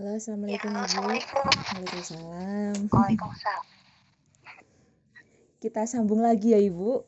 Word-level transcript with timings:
Halo, 0.00 0.16
Assalamualaikum 0.16 0.72
Ya, 0.72 0.80
Ibu. 0.80 0.80
Assalamualaikum. 0.80 1.44
Waalaikumsalam. 1.44 2.76
Waalaikumsalam. 2.88 3.64
Kita 5.60 5.80
sambung 5.84 6.24
lagi 6.24 6.56
ya 6.56 6.60
Ibu. 6.72 7.04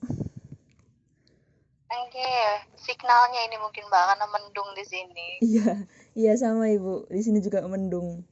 Oke, 1.89 2.33
signalnya 2.77 3.49
ini 3.49 3.57
mungkin 3.57 3.89
Mbak 3.89 4.05
karena 4.13 4.27
mendung 4.29 4.69
di 4.77 4.85
sini. 4.85 5.29
Iya, 5.41 5.89
iya 6.13 6.37
sama 6.37 6.69
Ibu. 6.69 7.09
Di 7.09 7.25
sini 7.25 7.41
juga 7.41 7.65
mendung. 7.65 8.29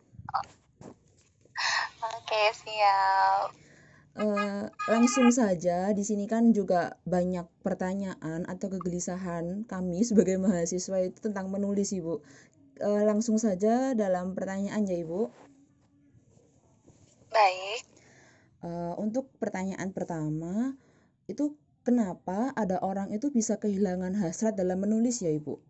Oke, 2.05 2.43
siap. 2.53 3.57
Eh, 4.21 4.65
langsung 4.91 5.33
saja, 5.33 5.89
di 5.97 6.05
sini 6.05 6.29
kan 6.29 6.53
juga 6.53 7.01
banyak 7.09 7.49
pertanyaan 7.65 8.45
atau 8.45 8.69
kegelisahan 8.69 9.65
kami 9.65 10.05
sebagai 10.05 10.37
mahasiswa 10.37 11.01
itu 11.01 11.17
tentang 11.25 11.49
menulis 11.49 11.97
Ibu. 11.97 12.21
Eh, 12.81 13.05
langsung 13.05 13.37
saja 13.37 13.93
dalam 13.93 14.33
pertanyaan 14.33 14.89
ya 14.89 14.97
Ibu. 15.05 15.29
Baik. 17.29 17.85
Eh, 18.65 18.95
untuk 18.97 19.29
pertanyaan 19.37 19.93
pertama, 19.93 20.73
itu 21.29 21.61
kenapa 21.85 22.57
ada 22.57 22.81
orang 22.81 23.13
itu 23.13 23.29
bisa 23.29 23.61
kehilangan 23.61 24.17
hasrat 24.17 24.57
dalam 24.57 24.81
menulis 24.81 25.21
ya 25.21 25.29
Ibu? 25.29 25.61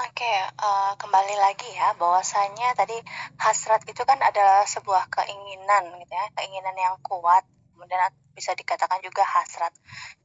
Oke, 0.00 0.32
eh, 0.40 0.92
kembali 0.96 1.36
lagi 1.36 1.68
ya 1.68 1.92
bahwasanya 2.00 2.72
tadi 2.72 2.96
hasrat 3.36 3.84
itu 3.84 4.00
kan 4.08 4.16
adalah 4.24 4.64
sebuah 4.64 5.12
keinginan 5.12 6.00
gitu 6.00 6.12
ya, 6.16 6.26
keinginan 6.32 6.76
yang 6.80 6.96
kuat. 7.04 7.44
Kemudian 7.78 8.10
bisa 8.34 8.58
dikatakan 8.58 8.98
juga 9.06 9.22
hasrat. 9.22 9.70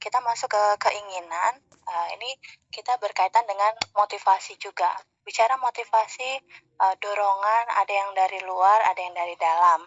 Kita 0.02 0.18
masuk 0.26 0.50
ke 0.50 0.90
keinginan, 0.90 1.62
eh, 1.86 2.08
ini 2.18 2.34
kita 2.74 2.98
berkaitan 2.98 3.46
dengan 3.46 3.78
motivasi 3.94 4.58
juga. 4.58 4.90
Bicara 5.22 5.54
motivasi, 5.62 6.42
eh, 6.82 6.96
dorongan 6.98 7.66
ada 7.78 7.94
yang 7.94 8.10
dari 8.18 8.42
luar, 8.42 8.90
ada 8.90 8.98
yang 8.98 9.14
dari 9.14 9.38
dalam. 9.38 9.86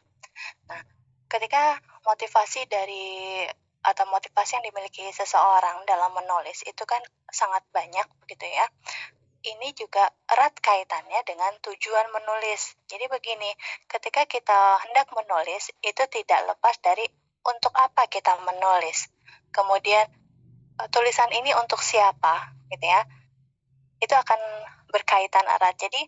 Nah, 0.71 0.83
ketika 1.27 1.83
motivasi 2.07 2.71
dari 2.71 3.43
atau 3.87 4.03
motivasi 4.11 4.59
yang 4.59 4.65
dimiliki 4.67 5.07
seseorang 5.15 5.87
dalam 5.87 6.11
menulis 6.11 6.67
itu 6.67 6.83
kan 6.83 6.99
sangat 7.31 7.63
banyak 7.71 8.07
begitu 8.23 8.47
ya. 8.47 8.67
Ini 9.47 9.75
juga 9.79 10.11
erat 10.27 10.59
kaitannya 10.59 11.23
dengan 11.23 11.55
tujuan 11.63 12.11
menulis. 12.11 12.75
Jadi 12.91 13.07
begini, 13.07 13.47
ketika 13.87 14.27
kita 14.27 14.83
hendak 14.83 15.07
menulis 15.15 15.71
itu 15.87 16.03
tidak 16.11 16.51
lepas 16.51 16.75
dari 16.83 17.07
untuk 17.47 17.73
apa 17.75 18.11
kita 18.11 18.35
menulis. 18.43 19.11
Kemudian 19.55 20.07
eh, 20.83 20.89
tulisan 20.91 21.31
ini 21.33 21.55
untuk 21.55 21.81
siapa 21.81 22.55
gitu 22.73 22.87
ya. 22.87 23.03
Itu 24.03 24.15
akan 24.15 24.41
berkaitan 24.91 25.47
erat. 25.47 25.79
Jadi 25.79 26.03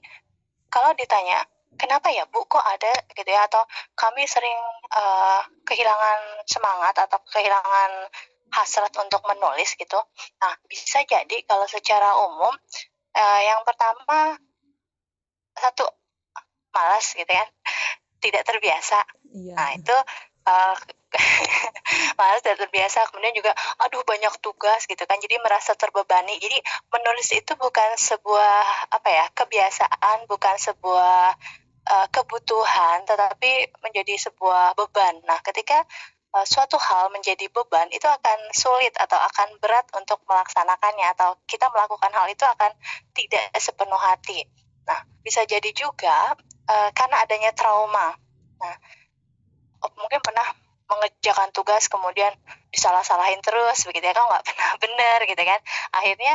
kalau 0.68 0.92
ditanya 0.94 1.42
kenapa 1.78 2.10
ya 2.10 2.26
Bu 2.28 2.44
kok 2.50 2.62
ada 2.62 2.92
gitu 3.14 3.30
ya 3.30 3.46
atau 3.46 3.62
kami 3.94 4.26
sering 4.26 4.58
uh, 4.90 5.40
kehilangan 5.62 6.42
semangat 6.44 6.96
atau 6.98 7.22
kehilangan 7.30 8.10
hasrat 8.52 8.92
untuk 8.98 9.22
menulis 9.28 9.76
gitu. 9.78 10.00
Nah, 10.40 10.54
bisa 10.66 11.04
jadi 11.04 11.36
kalau 11.44 11.68
secara 11.68 12.16
umum 12.18 12.52
uh, 13.14 13.40
yang 13.44 13.60
pertama 13.62 14.36
satu 15.54 15.86
malas 16.72 17.14
gitu 17.14 17.28
kan. 17.28 17.48
Tidak 18.24 18.42
terbiasa. 18.42 18.98
Iya. 19.30 19.54
Nah, 19.54 19.68
itu 19.78 19.96
uh, 20.48 20.74
malas 22.20 22.44
dan 22.44 22.60
terbiasa 22.60 23.08
kemudian 23.08 23.32
juga 23.32 23.56
aduh 23.80 24.04
banyak 24.04 24.34
tugas 24.44 24.84
gitu 24.84 25.00
kan. 25.08 25.16
Jadi 25.20 25.40
merasa 25.40 25.72
terbebani. 25.72 26.36
Jadi 26.36 26.58
menulis 26.92 27.28
itu 27.32 27.52
bukan 27.56 27.96
sebuah 27.96 28.92
apa 28.92 29.08
ya 29.08 29.26
kebiasaan 29.32 30.28
bukan 30.28 30.56
sebuah 30.60 31.34
uh, 31.88 32.06
kebutuhan 32.12 33.08
tetapi 33.08 33.72
menjadi 33.80 34.28
sebuah 34.28 34.76
beban. 34.76 35.24
Nah 35.24 35.40
ketika 35.40 35.84
uh, 36.36 36.44
suatu 36.44 36.76
hal 36.76 37.08
menjadi 37.08 37.48
beban 37.48 37.88
itu 37.88 38.04
akan 38.04 38.38
sulit 38.52 38.92
atau 39.00 39.16
akan 39.16 39.56
berat 39.64 39.88
untuk 39.96 40.20
melaksanakannya 40.28 41.08
atau 41.16 41.40
kita 41.48 41.72
melakukan 41.72 42.12
hal 42.12 42.28
itu 42.28 42.44
akan 42.44 42.72
tidak 43.16 43.48
sepenuh 43.56 43.98
hati. 43.98 44.44
Nah 44.84 45.00
bisa 45.24 45.44
jadi 45.48 45.72
juga 45.72 46.36
uh, 46.68 46.90
karena 46.92 47.24
adanya 47.24 47.50
trauma. 47.56 48.12
Nah 48.60 48.76
mungkin 49.94 50.20
pernah 50.20 50.67
mengerjakan 50.88 51.52
tugas 51.52 51.86
kemudian 51.86 52.32
disalah-salahin 52.72 53.40
terus 53.44 53.84
begitu 53.84 54.08
ya. 54.08 54.14
Kan 54.16 54.24
nggak 54.26 54.44
pernah 54.44 54.70
benar 54.84 55.18
gitu 55.28 55.42
kan. 55.44 55.60
Akhirnya 55.94 56.34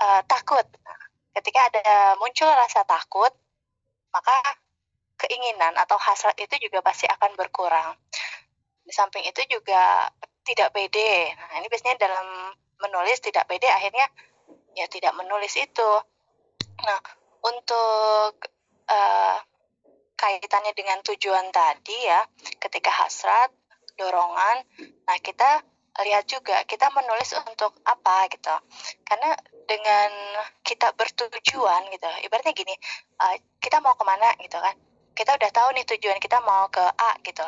uh, 0.00 0.22
takut. 0.26 0.66
Ketika 1.30 1.70
ada 1.70 2.18
muncul 2.18 2.50
rasa 2.50 2.82
takut 2.82 3.30
maka 4.10 4.34
keinginan 5.14 5.76
atau 5.78 5.94
hasrat 6.00 6.34
itu 6.40 6.58
juga 6.58 6.82
pasti 6.82 7.06
akan 7.06 7.38
berkurang. 7.38 7.94
Di 8.82 8.90
samping 8.90 9.22
itu 9.22 9.38
juga 9.46 10.10
tidak 10.42 10.74
pede. 10.74 11.30
Nah 11.36 11.62
ini 11.62 11.66
biasanya 11.70 11.96
dalam 12.00 12.26
menulis 12.80 13.22
tidak 13.22 13.46
pede 13.46 13.68
akhirnya 13.68 14.08
ya 14.74 14.86
tidak 14.90 15.14
menulis 15.14 15.54
itu. 15.54 15.90
Nah 16.82 16.98
untuk 17.44 18.34
uh, 18.88 19.38
kaitannya 20.16 20.72
dengan 20.76 21.00
tujuan 21.00 21.48
tadi 21.48 21.96
ya 22.04 22.20
ketika 22.60 22.92
hasrat 22.92 23.48
dorongan. 24.00 24.64
Nah, 25.04 25.16
kita 25.20 25.60
lihat 26.00 26.24
juga 26.24 26.64
kita 26.64 26.88
menulis 26.96 27.36
untuk 27.44 27.76
apa 27.84 28.24
gitu. 28.32 28.54
Karena 29.04 29.36
dengan 29.68 30.10
kita 30.64 30.96
bertujuan 30.96 31.92
gitu, 31.92 32.08
ibaratnya 32.24 32.56
gini, 32.56 32.72
uh, 33.20 33.36
kita 33.60 33.84
mau 33.84 33.92
ke 33.92 34.04
mana 34.08 34.32
gitu 34.40 34.56
kan. 34.56 34.72
Kita 35.12 35.36
udah 35.36 35.50
tahu 35.52 35.68
nih 35.76 35.84
tujuan 35.84 36.16
kita 36.16 36.40
mau 36.40 36.72
ke 36.72 36.80
A 36.80 37.20
gitu. 37.20 37.44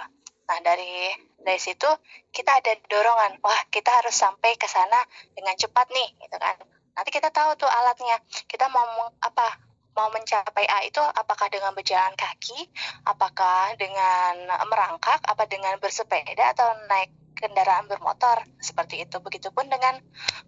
Nah, 0.53 0.59
dari 0.61 1.09
dari 1.41 1.57
situ 1.57 1.89
kita 2.29 2.61
ada 2.61 2.77
dorongan, 2.87 3.41
wah 3.41 3.61
kita 3.73 3.89
harus 3.89 4.13
sampai 4.13 4.55
ke 4.61 4.69
sana 4.69 5.01
dengan 5.33 5.57
cepat 5.57 5.89
nih 5.89 6.09
gitu 6.21 6.37
kan. 6.37 6.61
Nanti 6.93 7.09
kita 7.09 7.33
tahu 7.33 7.57
tuh 7.57 7.71
alatnya. 7.71 8.21
Kita 8.45 8.69
mau 8.69 9.09
apa? 9.25 9.72
Mau 9.93 10.09
mencapai 10.09 10.65
A 10.69 10.85
itu 10.89 11.01
apakah 11.01 11.53
dengan 11.53 11.77
berjalan 11.77 12.17
kaki, 12.17 12.69
apakah 13.05 13.77
dengan 13.77 14.49
merangkak, 14.69 15.21
apa 15.25 15.45
dengan 15.49 15.77
bersepeda 15.81 16.57
atau 16.57 16.69
naik 16.89 17.13
kendaraan 17.43 17.91
bermotor 17.91 18.47
seperti 18.63 19.03
itu. 19.03 19.19
Begitupun 19.19 19.67
dengan 19.67 19.99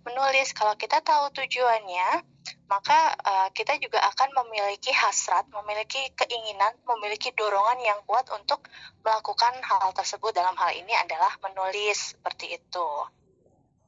menulis. 0.07 0.55
Kalau 0.55 0.79
kita 0.79 1.03
tahu 1.03 1.35
tujuannya, 1.35 2.23
maka 2.71 3.19
uh, 3.19 3.49
kita 3.51 3.77
juga 3.83 3.99
akan 4.15 4.31
memiliki 4.45 4.95
hasrat, 4.95 5.51
memiliki 5.51 6.15
keinginan, 6.15 6.79
memiliki 6.87 7.35
dorongan 7.35 7.83
yang 7.83 7.99
kuat 8.07 8.31
untuk 8.31 8.71
melakukan 9.03 9.59
hal 9.67 9.91
tersebut. 9.91 10.31
Dalam 10.31 10.55
hal 10.55 10.71
ini 10.79 10.95
adalah 10.95 11.35
menulis 11.43 12.15
seperti 12.15 12.55
itu. 12.55 12.89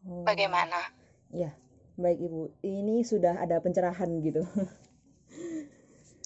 Oh. 0.06 0.26
Bagaimana? 0.26 0.90
Ya, 1.30 1.54
baik 1.94 2.18
Ibu. 2.18 2.42
Ini 2.66 3.06
sudah 3.06 3.38
ada 3.38 3.62
pencerahan 3.62 4.10
gitu. 4.20 4.42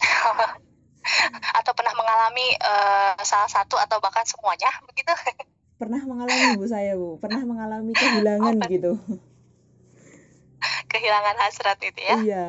atau 1.61 1.73
pernah 1.75 1.95
mengalami 1.97 2.47
uh, 2.61 3.19
salah 3.25 3.51
satu 3.51 3.77
atau 3.77 3.99
bahkan 3.99 4.25
semuanya 4.25 4.71
begitu? 4.87 5.13
Pernah 5.81 6.05
mengalami 6.05 6.61
bu 6.61 6.67
saya 6.69 6.93
bu. 6.93 7.17
Pernah 7.17 7.41
mengalami 7.49 7.97
kehilangan 7.97 8.53
oh, 8.61 8.69
gitu. 8.69 8.93
Kehilangan 10.93 11.37
hasrat 11.41 11.81
itu 11.81 12.01
ya? 12.05 12.17
Iya. 12.21 12.45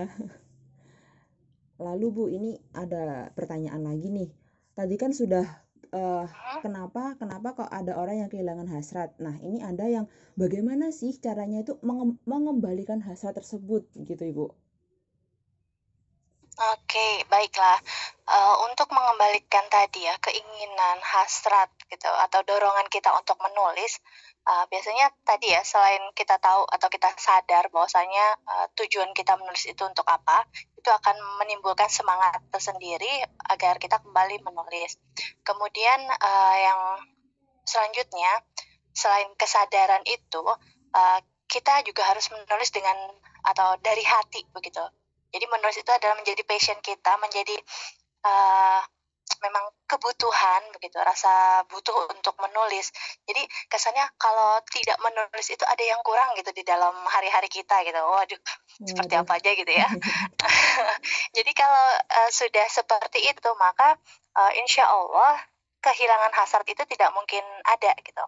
Lalu 1.80 2.06
bu 2.12 2.28
ini 2.28 2.60
ada 2.76 3.32
pertanyaan 3.32 3.88
lagi 3.88 4.12
nih. 4.12 4.30
Tadi 4.76 4.96
kan 5.00 5.16
sudah 5.16 5.48
uh, 5.96 6.28
hmm? 6.28 6.60
kenapa 6.60 7.16
kenapa 7.16 7.64
kok 7.64 7.72
ada 7.72 7.96
orang 7.96 8.28
yang 8.28 8.30
kehilangan 8.30 8.68
hasrat? 8.68 9.16
Nah 9.24 9.40
ini 9.40 9.64
ada 9.64 9.88
yang 9.88 10.12
bagaimana 10.36 10.92
sih 10.92 11.16
caranya 11.16 11.64
itu 11.64 11.80
mengembalikan 12.28 13.00
hasrat 13.00 13.40
tersebut 13.40 13.88
gitu 13.96 14.24
ibu 14.28 14.46
Oke, 16.62 17.26
baiklah. 17.26 17.82
Uh, 18.30 18.56
untuk 18.70 18.94
mengembalikan 18.94 19.66
tadi 19.66 20.06
ya 20.06 20.14
keinginan, 20.22 21.02
hasrat 21.02 21.74
gitu 21.90 22.06
atau 22.06 22.46
dorongan 22.46 22.86
kita 22.86 23.10
untuk 23.18 23.34
menulis, 23.42 23.98
uh, 24.46 24.70
biasanya 24.70 25.10
tadi 25.26 25.50
ya 25.50 25.66
selain 25.66 26.06
kita 26.14 26.38
tahu 26.38 26.62
atau 26.70 26.86
kita 26.86 27.10
sadar 27.18 27.66
bahwasanya 27.74 28.38
uh, 28.46 28.68
tujuan 28.78 29.10
kita 29.18 29.42
menulis 29.42 29.66
itu 29.66 29.82
untuk 29.90 30.06
apa, 30.06 30.46
itu 30.78 30.86
akan 30.86 31.18
menimbulkan 31.42 31.90
semangat 31.90 32.38
tersendiri 32.54 33.10
agar 33.50 33.82
kita 33.82 33.98
kembali 33.98 34.46
menulis. 34.46 35.02
Kemudian 35.42 35.98
uh, 36.14 36.56
yang 36.62 36.82
selanjutnya 37.66 38.46
selain 38.94 39.34
kesadaran 39.34 40.06
itu, 40.06 40.46
uh, 40.94 41.20
kita 41.50 41.82
juga 41.82 42.06
harus 42.06 42.30
menulis 42.30 42.70
dengan 42.70 43.18
atau 43.50 43.82
dari 43.82 44.06
hati 44.06 44.46
begitu 44.54 45.01
jadi 45.32 45.46
menulis 45.48 45.80
itu 45.80 45.92
adalah 45.92 46.16
menjadi 46.20 46.44
passion 46.44 46.78
kita, 46.84 47.16
menjadi 47.18 47.56
uh, 48.28 48.84
memang 49.42 49.66
kebutuhan 49.90 50.62
begitu, 50.78 51.00
rasa 51.02 51.66
butuh 51.72 52.14
untuk 52.14 52.38
menulis. 52.44 52.94
Jadi 53.26 53.42
kesannya 53.72 54.06
kalau 54.20 54.62
tidak 54.70 55.02
menulis 55.02 55.48
itu 55.50 55.66
ada 55.66 55.82
yang 55.82 56.04
kurang 56.06 56.36
gitu 56.38 56.54
di 56.54 56.62
dalam 56.62 56.94
hari-hari 57.10 57.50
kita 57.50 57.82
gitu. 57.88 57.98
Waduh, 57.98 58.40
seperti 58.90 59.14
apa 59.18 59.32
aja 59.42 59.50
gitu 59.56 59.72
ya. 59.72 59.88
Jadi 61.38 61.52
kalau 61.58 61.86
uh, 61.98 62.30
sudah 62.30 62.68
seperti 62.70 63.26
itu 63.26 63.50
maka 63.58 63.98
uh, 64.38 64.52
insya 64.62 64.86
Allah 64.86 65.42
kehilangan 65.82 66.32
hasrat 66.38 66.68
itu 66.70 66.84
tidak 66.86 67.10
mungkin 67.18 67.42
ada 67.66 67.92
gitu. 68.06 68.24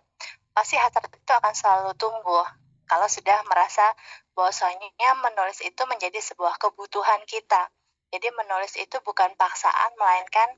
Pasti 0.53 0.79
hasrat 0.79 1.09
itu 1.13 1.33
akan 1.33 1.53
selalu 1.53 1.91
tumbuh 2.01 2.45
kalau 2.89 3.07
sudah 3.07 3.41
merasa 3.47 3.85
bahwasanya 4.33 5.09
menulis 5.21 5.61
itu 5.61 5.81
menjadi 5.85 6.19
sebuah 6.19 6.57
kebutuhan 6.57 7.21
kita. 7.25 7.69
Jadi 8.13 8.29
menulis 8.37 8.77
itu 8.77 8.97
bukan 9.01 9.33
paksaan 9.33 9.97
melainkan 9.97 10.49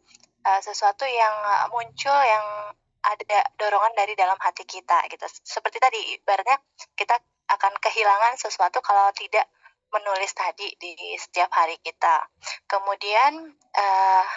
uh, 0.44 0.60
sesuatu 0.60 1.07
yang 1.07 1.36
muncul 1.72 2.16
yang 2.16 2.75
ada 3.06 3.45
dorongan 3.56 3.94
dari 3.94 4.18
dalam 4.18 4.36
hati 4.42 4.66
kita 4.66 5.06
gitu. 5.07 5.24
Seperti 5.45 5.77
tadi 5.77 6.00
ibaratnya 6.18 6.57
kita 6.98 7.16
akan 7.45 7.77
kehilangan 7.77 8.36
sesuatu 8.42 8.81
kalau 8.81 9.13
tidak 9.13 9.45
menulis 9.94 10.33
tadi 10.33 10.74
di 10.75 11.16
setiap 11.16 11.48
hari 11.54 11.78
kita. 11.80 12.28
Kemudian 12.66 13.56
uh, 13.56 14.28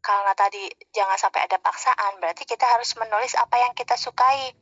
karena 0.00 0.32
tadi 0.38 0.70
jangan 0.94 1.18
sampai 1.18 1.50
ada 1.50 1.58
paksaan, 1.58 2.22
berarti 2.22 2.46
kita 2.46 2.62
harus 2.62 2.94
menulis 2.94 3.34
apa 3.34 3.58
yang 3.58 3.74
kita 3.74 3.98
sukai. 3.98 4.54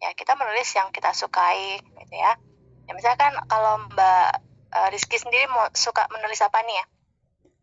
Ya, 0.00 0.12
kita 0.16 0.36
menulis 0.36 0.68
yang 0.72 0.88
kita 0.92 1.12
sukai 1.12 1.80
gitu 1.80 2.16
ya. 2.16 2.36
Ya 2.86 2.92
misalkan 2.94 3.34
kalau 3.50 3.82
Mbak 3.90 4.30
uh, 4.72 4.88
Rizky 4.94 5.18
sendiri 5.18 5.50
mau 5.50 5.66
suka 5.74 6.06
menulis 6.14 6.38
apa 6.42 6.62
nih 6.62 6.78
ya? 6.78 6.86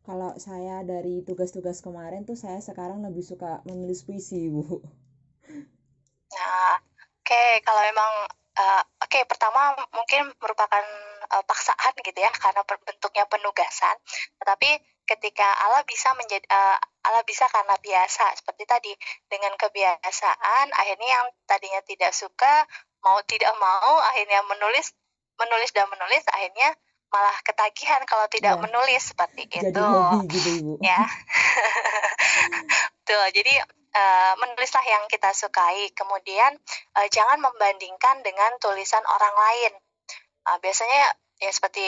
Kalau 0.03 0.35
saya 0.35 0.83
dari 0.83 1.23
tugas-tugas 1.23 1.79
kemarin 1.79 2.27
tuh 2.27 2.35
saya 2.35 2.59
sekarang 2.59 2.99
lebih 3.07 3.23
suka 3.23 3.63
menulis 3.63 4.03
puisi, 4.03 4.51
Bu. 4.51 4.83
Nah, 6.33 6.75
oke 6.75 7.23
okay. 7.23 7.63
kalau 7.63 7.79
memang 7.87 8.11
uh, 8.59 8.83
oke 8.99 9.07
okay, 9.07 9.23
pertama 9.23 9.79
mungkin 9.95 10.27
merupakan 10.43 10.83
uh, 11.31 11.43
paksaan 11.47 11.93
gitu 12.03 12.19
ya 12.19 12.31
karena 12.35 12.67
bentuknya 12.67 13.23
penugasan. 13.31 13.95
Tetapi 14.43 14.69
ketika 15.07 15.47
Allah 15.67 15.83
bisa 15.87 16.11
menjadi 16.15 16.43
uh, 16.51 16.79
Allah 17.03 17.23
bisa 17.27 17.47
karena 17.51 17.75
biasa 17.79 18.39
seperti 18.39 18.63
tadi 18.63 18.91
dengan 19.27 19.51
kebiasaan 19.59 20.71
akhirnya 20.71 21.09
yang 21.11 21.27
tadinya 21.43 21.83
tidak 21.83 22.15
suka 22.15 22.67
mau 23.03 23.19
tidak 23.27 23.51
mau 23.59 23.99
akhirnya 23.99 24.39
menulis 24.47 24.95
menulis 25.39 25.71
dan 25.73 25.89
menulis 25.89 26.23
akhirnya 26.29 26.73
malah 27.13 27.37
ketagihan 27.45 28.01
kalau 28.09 28.25
tidak 28.25 28.57
ya. 28.57 28.61
menulis 28.61 29.13
seperti 29.13 29.45
Jadi 29.45 29.69
itu. 29.69 29.85
hobi 29.85 30.33
gitu, 30.33 30.49
Ibu. 30.65 30.73
Ya. 30.89 31.05
Tuh, 33.05 33.25
jadi 33.29 33.53
uh, 33.93 34.33
menulislah 34.41 34.81
yang 34.81 35.05
kita 35.05 35.29
sukai. 35.37 35.93
Kemudian 35.93 36.57
uh, 36.97 37.07
jangan 37.13 37.37
membandingkan 37.37 38.25
dengan 38.25 38.57
tulisan 38.57 39.05
orang 39.05 39.35
lain. 39.37 39.73
Uh, 40.49 40.57
biasanya 40.57 41.13
ya 41.37 41.51
seperti 41.53 41.85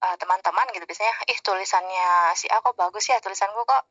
teman-teman 0.00 0.64
uh, 0.68 0.72
gitu 0.72 0.84
biasanya, 0.88 1.12
ih 1.28 1.40
tulisannya 1.44 2.32
si 2.32 2.48
A 2.48 2.60
kok 2.60 2.72
bagus 2.76 3.08
ya, 3.08 3.20
tulisanku 3.20 3.64
kok 3.64 3.84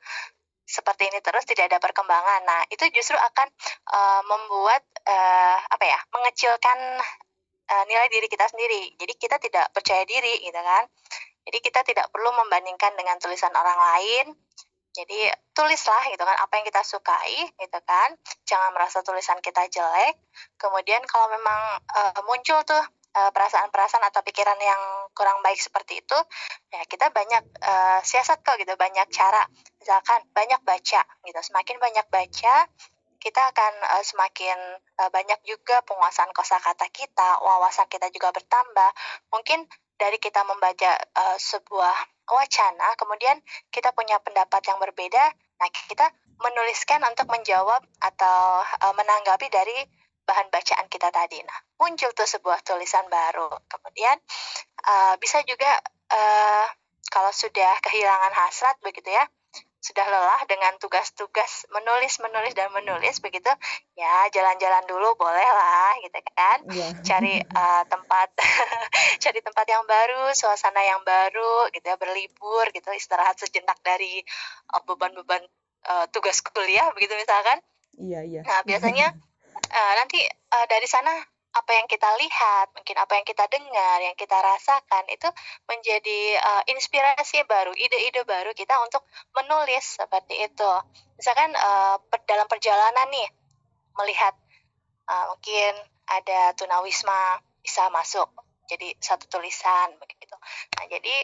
seperti 0.69 1.09
ini 1.09 1.17
terus 1.25 1.49
tidak 1.49 1.73
ada 1.73 1.81
perkembangan. 1.81 2.45
Nah, 2.45 2.61
itu 2.69 2.85
justru 2.93 3.17
akan 3.17 3.47
uh, 3.89 4.21
membuat 4.25 4.85
uh, 5.09 5.57
apa 5.65 5.85
ya? 5.85 5.97
mengecilkan 6.13 6.77
uh, 7.69 7.83
nilai 7.85 8.09
diri 8.09 8.27
kita 8.27 8.49
sendiri. 8.49 8.97
Jadi 8.97 9.13
kita 9.15 9.37
tidak 9.37 9.69
percaya 9.71 10.03
diri 10.03 10.41
gitu 10.41 10.57
kan. 10.57 10.83
Jadi 11.45 11.57
kita 11.61 11.81
tidak 11.85 12.09
perlu 12.13 12.29
membandingkan 12.33 12.93
dengan 12.97 13.17
tulisan 13.21 13.53
orang 13.53 13.77
lain. 13.77 14.25
Jadi 14.89 15.29
tulislah 15.53 16.09
gitu 16.09 16.25
kan 16.25 16.33
apa 16.41 16.53
yang 16.59 16.65
kita 16.65 16.81
sukai 16.81 17.45
gitu 17.55 17.79
kan. 17.85 18.09
Jangan 18.45 18.73
merasa 18.73 19.05
tulisan 19.05 19.37
kita 19.39 19.69
jelek. 19.69 20.17
Kemudian 20.57 21.05
kalau 21.05 21.29
memang 21.29 21.81
uh, 21.93 22.21
muncul 22.25 22.61
tuh 22.65 22.83
perasaan-perasaan 23.09 24.05
atau 24.05 24.21
pikiran 24.21 24.55
yang 24.61 24.79
kurang 25.17 25.41
baik 25.41 25.57
seperti 25.57 25.99
itu, 25.99 26.15
ya 26.69 26.85
kita 26.85 27.09
banyak 27.09 27.41
uh, 27.57 27.99
siasat 28.05 28.45
kok 28.45 28.55
gitu, 28.61 28.77
banyak 28.77 29.09
cara. 29.11 29.43
Misalkan 29.81 30.23
banyak 30.31 30.61
baca 30.61 31.01
gitu. 31.25 31.39
Semakin 31.41 31.81
banyak 31.81 32.05
baca, 32.07 32.55
kita 33.19 33.51
akan 33.51 33.73
uh, 33.99 34.03
semakin 34.03 34.57
uh, 34.99 35.11
banyak 35.11 35.39
juga 35.43 35.83
penguasaan 35.83 36.31
kosakata 36.31 36.87
kita, 36.89 37.43
wawasan 37.43 37.85
kita 37.91 38.07
juga 38.15 38.31
bertambah. 38.31 38.91
Mungkin 39.35 39.67
dari 39.99 40.15
kita 40.17 40.47
membaca 40.47 40.95
uh, 40.95 41.37
sebuah 41.37 41.95
wacana, 42.31 42.95
kemudian 42.95 43.37
kita 43.69 43.91
punya 43.91 44.17
pendapat 44.23 44.63
yang 44.63 44.79
berbeda, 44.79 45.35
nah 45.59 45.69
kita 45.69 46.07
menuliskan 46.39 47.03
untuk 47.03 47.27
menjawab 47.27 47.83
atau 47.99 48.63
uh, 48.63 48.93
menanggapi 48.95 49.51
dari 49.51 49.75
bahan 50.23 50.47
bacaan 50.53 50.87
kita 50.87 51.11
tadi. 51.11 51.41
Nah, 51.43 51.59
muncul 51.81 52.13
tuh 52.15 52.29
sebuah 52.29 52.63
tulisan 52.63 53.03
baru. 53.11 53.49
Kemudian 53.67 54.15
uh, 54.87 55.19
bisa 55.19 55.43
juga 55.43 55.67
uh, 56.13 56.65
kalau 57.09 57.33
sudah 57.33 57.81
kehilangan 57.83 58.31
hasrat 58.37 58.77
begitu 58.85 59.09
ya, 59.09 59.25
sudah 59.79 60.03
lelah 60.11 60.43
dengan 60.43 60.75
tugas-tugas 60.75 61.63
menulis 61.71 62.19
menulis 62.19 62.51
dan 62.51 62.67
menulis 62.75 63.23
begitu 63.23 63.47
ya 63.95 64.27
jalan-jalan 64.27 64.83
dulu 64.91 65.15
boleh 65.15 65.47
lah 65.47 65.95
gitu 66.03 66.19
kan 66.35 66.59
yeah. 66.75 66.91
cari 66.99 67.39
uh, 67.39 67.83
tempat 67.87 68.27
cari 69.23 69.39
tempat 69.39 69.65
yang 69.71 69.87
baru 69.87 70.35
suasana 70.35 70.83
yang 70.83 70.99
baru 71.07 71.71
gitu 71.71 71.87
ya 71.87 71.95
berlibur 71.95 72.67
gitu 72.75 72.91
istirahat 72.91 73.39
sejenak 73.39 73.79
dari 73.79 74.19
uh, 74.75 74.83
beban-beban 74.83 75.47
uh, 75.87 76.05
tugas 76.11 76.43
kuliah 76.43 76.91
begitu 76.91 77.15
misalkan 77.15 77.63
iya 77.95 78.19
yeah, 78.19 78.23
iya 78.27 78.35
yeah. 78.39 78.43
nah 78.43 78.59
biasanya 78.67 79.07
uh, 79.71 79.93
nanti 80.03 80.19
uh, 80.27 80.65
dari 80.67 80.91
sana 80.91 81.38
apa 81.49 81.71
yang 81.73 81.89
kita 81.89 82.05
lihat, 82.21 82.69
mungkin 82.77 82.95
apa 83.01 83.13
yang 83.17 83.25
kita 83.25 83.49
dengar, 83.49 83.97
yang 84.05 84.13
kita 84.13 84.37
rasakan 84.37 85.03
itu 85.09 85.25
menjadi 85.65 86.37
uh, 86.37 86.63
inspirasi 86.69 87.41
baru, 87.49 87.73
ide-ide 87.73 88.21
baru 88.21 88.53
kita 88.53 88.77
untuk 88.85 89.01
menulis 89.33 89.97
seperti 89.97 90.45
itu. 90.45 90.71
Misalkan 91.17 91.49
uh, 91.57 91.97
dalam 92.29 92.45
perjalanan 92.45 93.09
nih 93.09 93.27
melihat 93.97 94.37
uh, 95.09 95.33
mungkin 95.33 95.73
ada 96.05 96.53
tunawisma 96.53 97.41
bisa 97.65 97.89
masuk 97.89 98.29
jadi 98.69 98.93
satu 99.01 99.25
tulisan 99.25 99.97
begitu. 99.97 100.37
Nah 100.77 100.85
jadi 100.85 101.15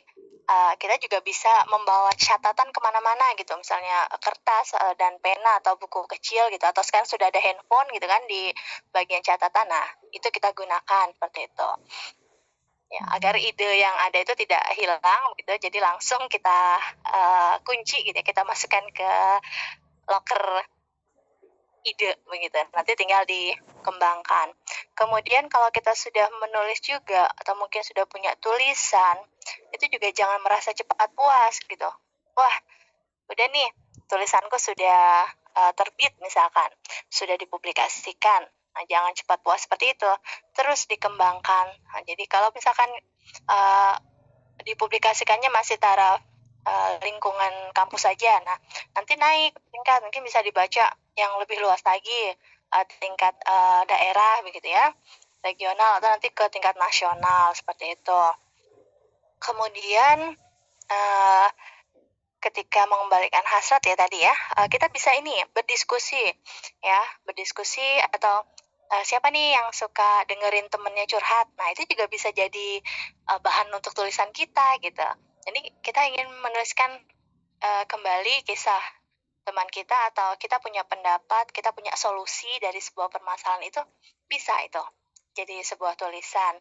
uh, 0.47 0.73
kita 0.77 0.95
juga 1.01 1.19
bisa 1.25 1.51
membawa 1.67 2.09
catatan 2.13 2.69
ke 2.69 2.79
mana-mana 2.81 3.33
gitu, 3.37 3.53
misalnya 3.57 4.09
kertas 4.21 4.77
uh, 4.77 4.93
dan 4.95 5.17
pena 5.19 5.59
atau 5.59 5.77
buku 5.77 6.05
kecil 6.17 6.49
gitu, 6.53 6.65
atau 6.65 6.81
sekarang 6.85 7.09
sudah 7.09 7.27
ada 7.29 7.41
handphone 7.41 7.89
gitu 7.93 8.05
kan 8.05 8.21
di 8.29 8.53
bagian 8.93 9.21
catatan. 9.21 9.65
Nah 9.67 9.85
itu 10.13 10.27
kita 10.29 10.53
gunakan 10.53 11.11
seperti 11.13 11.49
itu. 11.49 11.69
Ya, 12.85 13.01
agar 13.17 13.33
ide 13.35 13.81
yang 13.81 13.97
ada 13.97 14.21
itu 14.21 14.37
tidak 14.37 14.61
hilang 14.77 15.33
gitu, 15.41 15.51
jadi 15.57 15.77
langsung 15.81 16.21
kita 16.29 16.77
uh, 17.09 17.57
kunci 17.65 18.05
gitu 18.05 18.13
ya, 18.13 18.21
kita 18.21 18.45
masukkan 18.45 18.85
ke 18.93 19.11
locker 20.05 20.43
ide 21.81 22.21
begitu. 22.29 22.61
Nanti 22.73 22.93
tinggal 22.93 23.25
dikembangkan. 23.25 24.53
Kemudian 24.95 25.51
kalau 25.51 25.67
kita 25.75 25.91
sudah 25.91 26.31
menulis 26.39 26.79
juga 26.79 27.27
atau 27.35 27.59
mungkin 27.59 27.83
sudah 27.83 28.07
punya 28.07 28.31
tulisan, 28.39 29.19
itu 29.75 29.91
juga 29.91 30.07
jangan 30.15 30.39
merasa 30.39 30.71
cepat 30.71 31.11
puas 31.11 31.59
gitu. 31.59 31.89
Wah, 32.39 32.55
udah 33.27 33.47
nih 33.51 33.67
tulisanku 34.07 34.55
sudah 34.55 35.27
uh, 35.51 35.71
terbit 35.75 36.15
misalkan, 36.23 36.71
sudah 37.11 37.35
dipublikasikan. 37.35 38.47
Nah, 38.75 38.83
jangan 38.87 39.11
cepat 39.15 39.39
puas 39.43 39.67
seperti 39.67 39.95
itu. 39.95 40.11
Terus 40.55 40.87
dikembangkan. 40.87 41.67
Nah, 41.91 42.01
jadi 42.07 42.23
kalau 42.31 42.51
misalkan 42.55 42.87
uh, 43.51 43.95
dipublikasikannya 44.63 45.51
masih 45.51 45.75
taraf 45.75 46.23
uh, 46.63 46.95
lingkungan 47.03 47.75
kampus 47.75 48.07
saja. 48.07 48.39
Nah, 48.47 48.57
nanti 48.95 49.19
naik 49.19 49.59
tingkat 49.75 49.99
mungkin 50.07 50.23
bisa 50.23 50.39
dibaca 50.39 50.91
yang 51.15 51.31
lebih 51.39 51.59
luas 51.63 51.79
lagi 51.83 52.35
uh, 52.73 52.85
tingkat 53.01 53.35
uh, 53.45 53.83
daerah 53.85 54.41
begitu 54.41 54.71
ya 54.71 54.89
regional 55.45 56.01
atau 56.01 56.09
nanti 56.09 56.33
ke 56.33 56.45
tingkat 56.49 56.73
nasional 56.81 57.53
seperti 57.53 57.93
itu. 57.93 58.21
Kemudian 59.37 60.33
uh, 60.89 61.47
ketika 62.41 62.85
mengembalikan 62.89 63.45
hasrat 63.45 63.81
ya 63.85 63.97
tadi 63.97 64.21
ya 64.21 64.33
uh, 64.57 64.65
kita 64.69 64.89
bisa 64.89 65.13
ini 65.17 65.33
berdiskusi 65.53 66.29
ya 66.81 67.01
berdiskusi 67.25 67.85
atau 68.13 68.45
uh, 68.89 69.03
siapa 69.05 69.33
nih 69.33 69.57
yang 69.57 69.69
suka 69.73 70.25
dengerin 70.29 70.69
temennya 70.69 71.05
curhat. 71.09 71.49
Nah 71.57 71.73
itu 71.73 71.85
juga 71.89 72.09
bisa 72.09 72.29
jadi 72.33 72.81
uh, 73.29 73.39
bahan 73.41 73.69
untuk 73.73 73.93
tulisan 73.93 74.29
kita 74.33 74.81
gitu. 74.81 75.05
Jadi 75.45 75.61
kita 75.85 76.01
ingin 76.09 76.25
menuliskan 76.41 76.89
uh, 77.61 77.83
kembali 77.85 78.45
kisah 78.45 78.81
teman 79.45 79.69
kita 79.69 79.93
atau 80.11 80.33
kita 80.41 80.57
punya 80.57 80.81
pendapat, 80.83 81.53
kita 81.53 81.69
punya 81.71 81.93
solusi 81.93 82.49
dari 82.57 82.81
sebuah 82.81 83.13
permasalahan 83.13 83.63
itu 83.63 83.81
bisa 84.25 84.57
itu 84.65 84.81
jadi 85.35 85.59
sebuah 85.61 85.99
tulisan. 85.99 86.55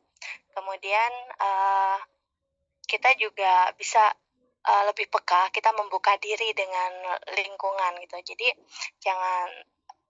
Kemudian 0.50 1.12
uh, 1.38 1.98
kita 2.84 3.14
juga 3.16 3.70
bisa 3.78 4.02
uh, 4.66 4.82
lebih 4.90 5.06
peka, 5.08 5.48
kita 5.54 5.70
membuka 5.72 6.18
diri 6.18 6.50
dengan 6.52 6.92
lingkungan 7.38 8.02
gitu. 8.02 8.34
Jadi 8.34 8.50
jangan 8.98 9.48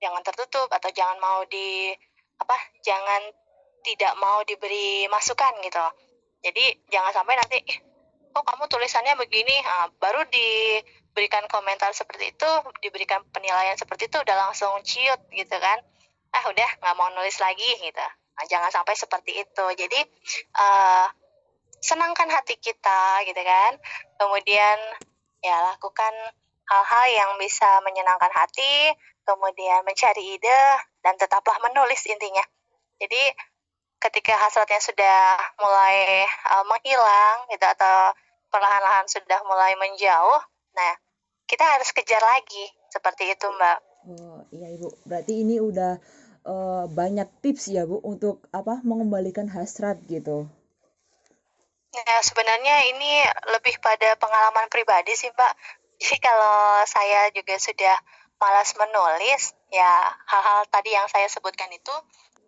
jangan 0.00 0.22
tertutup 0.24 0.72
atau 0.72 0.90
jangan 0.90 1.20
mau 1.20 1.44
di 1.44 1.92
apa? 2.40 2.56
Jangan 2.80 3.22
tidak 3.84 4.16
mau 4.16 4.40
diberi 4.48 5.04
masukan 5.12 5.60
gitu. 5.60 5.86
Jadi 6.40 6.88
jangan 6.88 7.12
sampai 7.12 7.36
nanti 7.36 7.58
oh 8.34 8.42
kamu 8.42 8.66
tulisannya 8.66 9.14
begini, 9.14 9.54
nah, 9.62 9.86
baru 10.02 10.26
diberikan 11.14 11.46
komentar 11.46 11.94
seperti 11.94 12.34
itu, 12.34 12.50
diberikan 12.82 13.22
penilaian 13.30 13.78
seperti 13.78 14.10
itu 14.10 14.18
udah 14.18 14.34
langsung 14.34 14.74
ciut 14.82 15.22
gitu 15.30 15.56
kan. 15.62 15.78
Ah 16.34 16.42
udah 16.50 16.68
nggak 16.82 16.94
mau 16.98 17.06
nulis 17.14 17.38
lagi 17.38 17.70
gitu. 17.78 18.06
Nah, 18.34 18.44
jangan 18.50 18.74
sampai 18.74 18.98
seperti 18.98 19.46
itu. 19.46 19.64
Jadi 19.78 20.00
uh, 20.58 21.06
senangkan 21.84 22.32
hati 22.32 22.56
kita 22.56 23.20
gitu 23.28 23.36
kan 23.44 23.76
kemudian 24.16 24.80
ya 25.44 25.56
lakukan 25.68 26.16
hal-hal 26.64 27.04
yang 27.12 27.30
bisa 27.36 27.84
menyenangkan 27.84 28.32
hati 28.32 28.96
kemudian 29.28 29.84
mencari 29.84 30.40
ide 30.40 30.62
dan 31.04 31.20
tetaplah 31.20 31.60
menulis 31.60 32.00
intinya 32.08 32.40
jadi 32.96 33.36
ketika 34.00 34.32
hasratnya 34.32 34.80
sudah 34.80 35.36
mulai 35.60 36.24
uh, 36.56 36.64
menghilang 36.64 37.52
gitu 37.52 37.68
atau 37.68 38.16
perlahan-lahan 38.48 39.04
sudah 39.04 39.44
mulai 39.44 39.76
menjauh 39.76 40.40
nah 40.72 40.92
kita 41.44 41.64
harus 41.64 41.90
kejar 41.92 42.22
lagi 42.22 42.64
seperti 42.90 43.32
itu 43.32 43.46
mbak 43.48 43.78
oh 44.08 44.40
iya 44.52 44.68
ibu 44.72 44.88
berarti 45.04 45.44
ini 45.44 45.60
udah 45.60 46.00
uh, 46.44 46.84
banyak 46.88 47.28
tips 47.44 47.72
ya 47.72 47.84
bu 47.84 48.00
untuk 48.04 48.44
apa 48.52 48.80
mengembalikan 48.84 49.48
hasrat 49.48 50.00
gitu 50.08 50.48
Ya, 51.94 52.18
sebenarnya 52.26 52.90
ini 52.90 53.22
lebih 53.54 53.78
pada 53.78 54.18
pengalaman 54.18 54.66
pribadi 54.66 55.14
sih, 55.14 55.30
Mbak. 55.30 55.52
Jadi 56.02 56.18
kalau 56.18 56.82
saya 56.90 57.30
juga 57.30 57.54
sudah 57.54 57.96
malas 58.42 58.74
menulis, 58.74 59.54
ya 59.70 60.10
hal-hal 60.26 60.66
tadi 60.74 60.90
yang 60.90 61.06
saya 61.06 61.30
sebutkan 61.30 61.70
itu 61.70 61.94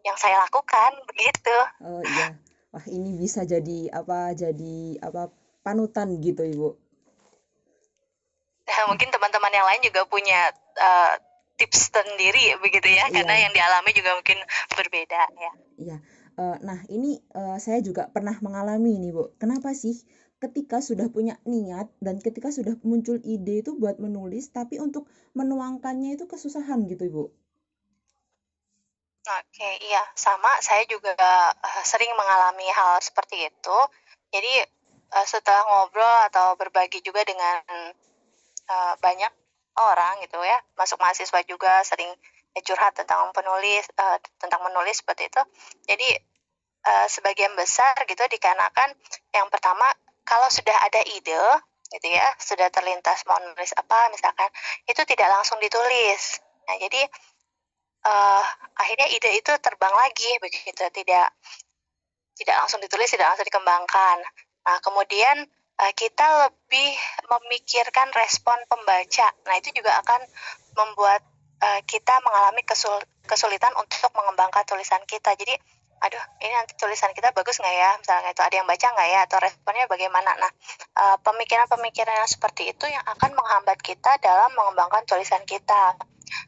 yang 0.03 0.19
saya 0.19 0.43
lakukan 0.43 0.99
begitu. 1.15 1.57
Oh 1.79 2.03
iya. 2.03 2.35
Wah, 2.75 2.83
ini 2.91 3.15
bisa 3.15 3.47
jadi 3.47 3.95
apa? 3.95 4.35
Jadi 4.35 4.99
apa? 4.99 5.31
panutan 5.67 6.15
gitu, 6.23 6.47
Ibu. 6.47 6.86
Nah, 8.67 8.85
mungkin 8.91 9.09
teman-teman 9.15 9.53
yang 9.55 9.67
lain 9.67 9.83
juga 9.87 10.03
punya 10.11 10.51
uh, 10.77 11.15
tips 11.57 11.89
sendiri 11.89 12.59
begitu 12.61 12.91
ya, 12.93 13.09
karena 13.09 13.49
yang 13.49 13.53
dialami 13.55 13.91
juga 13.97 14.19
mungkin 14.19 14.39
berbeda 14.77 15.23
ya. 15.33 15.53
Iya. 15.81 15.97
Uh, 16.37 16.57
nah 16.61 16.77
ini 16.93 17.17
uh, 17.33 17.57
saya 17.57 17.81
juga 17.81 18.13
pernah 18.13 18.37
mengalami 18.45 19.01
nih 19.01 19.09
Bu. 19.09 19.33
Kenapa 19.41 19.73
sih 19.73 19.97
ketika 20.37 20.85
sudah 20.85 21.09
punya 21.09 21.41
niat 21.49 21.89
dan 22.05 22.21
ketika 22.21 22.53
sudah 22.53 22.77
muncul 22.85 23.17
ide 23.25 23.65
itu 23.65 23.73
buat 23.81 23.97
menulis, 23.97 24.53
tapi 24.53 24.77
untuk 24.77 25.09
menuangkannya 25.33 26.21
itu 26.21 26.29
kesusahan 26.29 26.85
gitu 26.93 27.09
Ibu? 27.09 27.25
Oke, 29.27 29.71
iya 29.83 30.05
sama. 30.13 30.61
Saya 30.61 30.85
juga 30.87 31.17
uh, 31.57 31.83
sering 31.89 32.13
mengalami 32.15 32.69
hal 32.69 33.01
seperti 33.01 33.49
itu. 33.49 33.79
Jadi 34.29 34.61
uh, 35.17 35.27
setelah 35.27 35.65
ngobrol 35.65 36.17
atau 36.29 36.53
berbagi 36.61 37.01
juga 37.01 37.25
dengan 37.25 37.65
uh, 38.71 38.95
banyak 39.01 39.33
orang 39.77 40.23
gitu 40.25 40.41
ya, 40.41 40.57
masuk 40.79 40.97
mahasiswa 41.01 41.41
juga 41.45 41.85
sering 41.85 42.09
curhat 42.65 42.97
tentang 42.97 43.29
penulis 43.37 43.85
uh, 44.01 44.17
tentang 44.41 44.65
menulis 44.65 45.05
seperti 45.05 45.29
itu. 45.29 45.43
Jadi 45.85 46.09
uh, 46.89 47.07
sebagian 47.11 47.53
besar 47.53 47.93
gitu 48.09 48.25
dikarenakan 48.33 48.97
yang 49.37 49.49
pertama 49.53 49.85
kalau 50.25 50.49
sudah 50.49 50.75
ada 50.89 51.05
ide 51.05 51.37
gitu 51.87 52.09
ya, 52.11 52.27
sudah 52.41 52.67
terlintas 52.73 53.23
mau 53.31 53.39
nulis 53.39 53.71
apa 53.77 54.11
misalkan 54.11 54.49
itu 54.89 55.03
tidak 55.05 55.29
langsung 55.31 55.61
ditulis. 55.63 56.43
Nah, 56.67 56.77
jadi 56.83 57.03
uh, 58.09 58.45
akhirnya 58.75 59.07
ide 59.13 59.39
itu 59.39 59.53
terbang 59.63 59.95
lagi 59.95 60.31
begitu, 60.43 60.83
tidak 60.91 61.31
tidak 62.37 62.57
langsung 62.59 62.81
ditulis, 62.83 63.09
tidak 63.09 63.33
langsung 63.33 63.47
dikembangkan. 63.47 64.19
Nah, 64.67 64.79
kemudian 64.83 65.47
uh, 65.77 65.93
kita 65.93 66.49
lebih 66.49 66.91
memikirkan 67.29 68.09
respon 68.17 68.57
pembaca. 68.69 69.29
Nah, 69.45 69.55
itu 69.61 69.73
juga 69.77 69.97
akan 70.01 70.21
membuat 70.77 71.21
uh, 71.61 71.81
kita 71.85 72.21
mengalami 72.25 72.65
kesul 72.65 72.97
kesulitan 73.27 73.75
untuk 73.77 74.11
mengembangkan 74.15 74.65
tulisan 74.65 75.03
kita. 75.05 75.35
Jadi, 75.35 75.53
aduh, 75.99 76.25
ini 76.41 76.53
nanti 76.55 76.79
tulisan 76.79 77.11
kita 77.13 77.35
bagus 77.35 77.59
nggak 77.59 77.77
ya? 77.77 77.91
Misalnya 77.99 78.31
itu 78.33 78.43
ada 78.45 78.55
yang 78.55 78.69
baca 78.69 78.87
nggak 78.87 79.09
ya? 79.11 79.21
Atau 79.27 79.39
responnya 79.43 79.85
bagaimana? 79.91 80.31
Nah, 80.39 80.51
pemikiran 81.27 81.67
pemikiran-pemikiran 81.67 82.15
yang 82.23 82.31
seperti 82.31 82.71
itu 82.71 82.87
yang 82.87 83.03
akan 83.03 83.35
menghambat 83.35 83.83
kita 83.83 84.17
dalam 84.23 84.55
mengembangkan 84.55 85.03
tulisan 85.11 85.43
kita. 85.43 85.99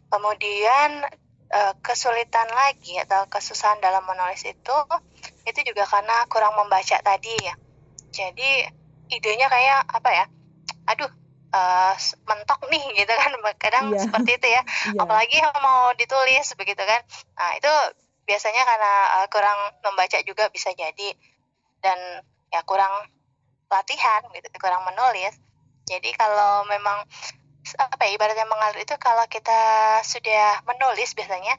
Kemudian 0.07 1.03
kesulitan 1.81 2.45
lagi 2.53 3.01
atau 3.01 3.25
kesusahan 3.27 3.81
dalam 3.81 4.05
menulis 4.05 4.45
itu, 4.45 4.77
itu 5.49 5.61
juga 5.65 5.89
karena 5.89 6.29
kurang 6.29 6.55
membaca 6.61 7.01
tadi 7.01 7.33
ya. 7.41 7.57
Jadi 8.13 8.69
idenya 9.11 9.49
kayak 9.49 9.89
apa 9.89 10.11
ya? 10.13 10.25
Aduh, 10.89 11.11
uh, 11.53 11.95
mentok 12.29 12.61
nih 12.69 12.85
gitu 13.05 13.13
kan 13.13 13.31
kadang 13.57 13.93
yeah. 13.93 14.03
seperti 14.03 14.31
itu 14.37 14.49
ya 14.49 14.63
yeah. 14.95 15.03
apalagi 15.03 15.37
mau 15.61 15.93
ditulis 15.97 16.47
begitu 16.57 16.83
kan 16.83 17.01
nah 17.37 17.57
itu 17.57 17.73
biasanya 18.29 18.63
karena 18.69 18.95
uh, 19.21 19.27
kurang 19.33 19.59
membaca 19.81 20.19
juga 20.25 20.53
bisa 20.53 20.73
jadi 20.77 21.17
dan 21.81 21.99
ya 22.53 22.61
kurang 22.65 22.93
latihan 23.69 24.25
gitu 24.33 24.49
kurang 24.61 24.85
menulis 24.85 25.37
jadi 25.89 26.11
kalau 26.17 26.69
memang 26.69 27.05
apa 27.77 28.03
ya 28.09 28.17
ibaratnya 28.17 28.49
mengalir 28.49 28.81
itu 28.81 28.97
kalau 28.97 29.25
kita 29.29 29.61
sudah 30.01 30.65
menulis 30.65 31.13
biasanya 31.13 31.57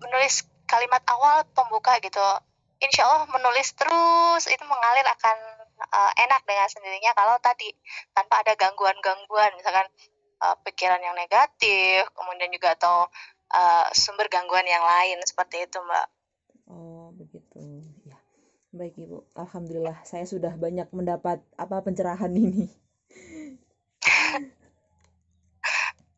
menulis 0.00 0.48
kalimat 0.64 1.04
awal 1.08 1.44
pembuka 1.52 2.00
gitu 2.00 2.20
insya 2.80 3.04
Allah 3.08 3.28
menulis 3.28 3.72
terus 3.76 4.44
itu 4.48 4.64
mengalir 4.64 5.04
akan 5.04 5.36
uh, 5.80 6.12
enak 6.16 6.42
dengan 6.48 6.68
sendirinya 6.68 7.12
kalau 7.12 7.36
tadi 7.40 7.72
tanpa 8.16 8.40
ada 8.42 8.56
gangguan-gangguan 8.56 9.52
misalkan 9.56 9.86
uh, 10.42 10.56
pikiran 10.64 11.00
yang 11.00 11.16
negatif 11.16 12.08
kemudian 12.16 12.50
juga 12.52 12.76
atau 12.76 13.08
uh, 13.52 13.86
sumber 13.92 14.28
gangguan 14.32 14.66
yang 14.66 14.82
lain 14.82 15.20
seperti 15.24 15.64
itu 15.68 15.78
mbak. 15.82 16.06
Oh 16.66 17.12
begitu. 17.14 17.84
Ya. 18.08 18.18
Baik 18.74 18.98
ibu. 18.98 19.24
Alhamdulillah 19.38 20.02
saya 20.02 20.26
sudah 20.26 20.52
banyak 20.58 20.90
mendapat 20.90 21.40
apa 21.56 21.80
pencerahan 21.84 22.32
ini. 22.34 22.68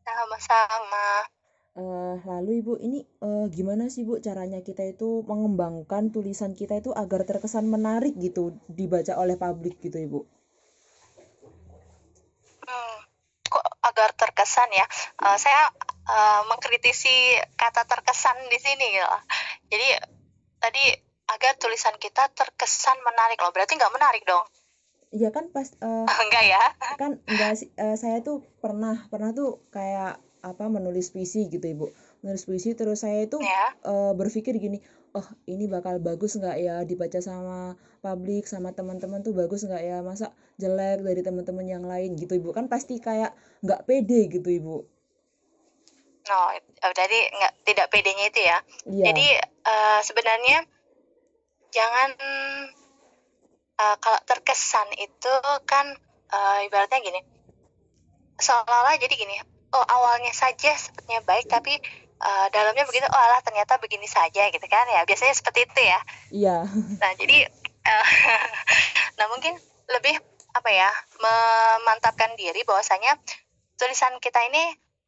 Sama-sama 0.09 1.29
Uh, 1.77 2.17
lalu 2.25 2.65
Ibu, 2.65 2.81
ini 2.81 3.05
uh, 3.21 3.45
gimana 3.47 3.87
sih 3.93 4.01
Bu 4.03 4.17
caranya 4.19 4.59
kita 4.65 4.83
itu 4.83 5.21
mengembangkan 5.23 6.09
tulisan 6.09 6.57
kita 6.57 6.81
itu 6.81 6.91
agar 6.91 7.23
terkesan 7.23 7.69
menarik 7.69 8.17
gitu 8.17 8.57
dibaca 8.65 9.15
oleh 9.15 9.37
publik 9.37 9.77
gitu 9.79 9.95
Ibu? 10.01 10.19
Hmm, 12.65 12.97
kok 13.47 13.65
agar 13.85 14.09
terkesan 14.17 14.69
ya? 14.73 14.85
Uh, 15.21 15.37
saya 15.37 15.69
uh, 16.09 16.41
mengkritisi 16.49 17.37
kata 17.53 17.85
terkesan 17.85 18.49
di 18.49 18.57
sini 18.57 18.85
gitu. 18.97 19.07
Jadi 19.69 19.87
tadi 20.57 20.83
agar 21.29 21.53
tulisan 21.61 21.95
kita 22.01 22.33
terkesan 22.33 22.97
menarik 23.05 23.37
loh. 23.39 23.53
Berarti 23.53 23.77
nggak 23.77 23.93
menarik 23.93 24.23
dong? 24.25 24.45
Iya 25.13 25.29
kan 25.33 25.49
pas 25.53 25.69
uh, 25.85 26.05
enggak 26.05 26.45
ya? 26.49 26.63
Kan 26.97 27.21
enggak 27.29 27.61
uh, 27.77 27.97
saya 27.97 28.25
tuh 28.25 28.45
pernah 28.61 29.05
pernah 29.09 29.33
tuh 29.33 29.63
kayak 29.69 30.21
apa 30.41 30.67
menulis 30.71 31.11
puisi 31.11 31.47
gitu 31.51 31.63
ibu. 31.63 31.87
Menulis 32.23 32.43
puisi 32.47 32.75
terus 32.75 33.03
saya 33.03 33.25
itu 33.25 33.39
ya. 33.39 33.65
uh, 33.87 34.11
berpikir 34.15 34.55
gini 34.59 34.79
oh 35.09 35.25
ini 35.49 35.65
bakal 35.65 35.97
bagus 35.97 36.37
nggak 36.37 36.57
ya 36.61 36.85
dibaca 36.85 37.17
sama 37.17 37.73
publik 38.05 38.45
sama 38.45 38.71
teman-teman 38.77 39.25
tuh 39.25 39.35
bagus 39.35 39.65
nggak 39.65 39.83
ya? 39.83 39.97
Masa 40.05 40.31
jelek 40.61 41.03
dari 41.03 41.21
teman-teman 41.21 41.65
yang 41.65 41.83
lain? 41.83 42.15
Gitu 42.15 42.39
ibu. 42.39 42.55
Kan 42.55 42.71
pasti 42.71 43.01
kayak 43.01 43.35
nggak 43.65 43.83
pede 43.89 44.29
gitu 44.29 44.49
ibu. 44.49 44.77
Oh 46.29 46.51
jadi 46.93 47.19
nggak 47.33 47.53
tidak 47.65 47.87
pedenya 47.89 48.25
itu 48.29 48.41
ya. 48.45 48.57
Iya. 48.85 49.05
jadi 49.09 49.27
uh, 49.65 49.99
sebenarnya 50.05 50.61
jangan 51.73 52.09
uh, 53.79 53.95
kalau 53.97 54.19
terkesan 54.25 54.89
itu 54.97 55.33
kan 55.65 55.95
uh, 56.33 56.59
ibaratnya 56.65 56.99
gini 57.01 57.21
seolah-olah 58.39 58.95
jadi 58.97 59.15
gini 59.15 59.35
oh 59.73 59.85
awalnya 59.85 60.33
saja 60.33 60.73
sepertinya 60.73 61.21
baik 61.25 61.45
tapi 61.45 61.77
uh, 62.19 62.47
dalamnya 62.51 62.85
begitu 62.85 63.05
oh 63.05 63.19
alah 63.19 63.41
ternyata 63.45 63.77
begini 63.77 64.05
saja 64.05 64.49
gitu 64.49 64.65
kan 64.65 64.85
ya 64.89 65.05
biasanya 65.05 65.35
seperti 65.35 65.65
itu 65.65 65.81
ya. 65.81 65.99
Iya. 66.29 66.57
Nah 66.99 67.11
jadi 67.15 67.37
uh, 67.85 68.07
nah 69.17 69.25
mungkin 69.31 69.55
lebih 69.89 70.15
apa 70.49 70.69
ya 70.69 70.89
memantapkan 71.21 72.33
diri 72.35 72.65
bahwasanya 72.65 73.17
tulisan 73.77 74.17
kita 74.17 74.41
ini 74.49 74.63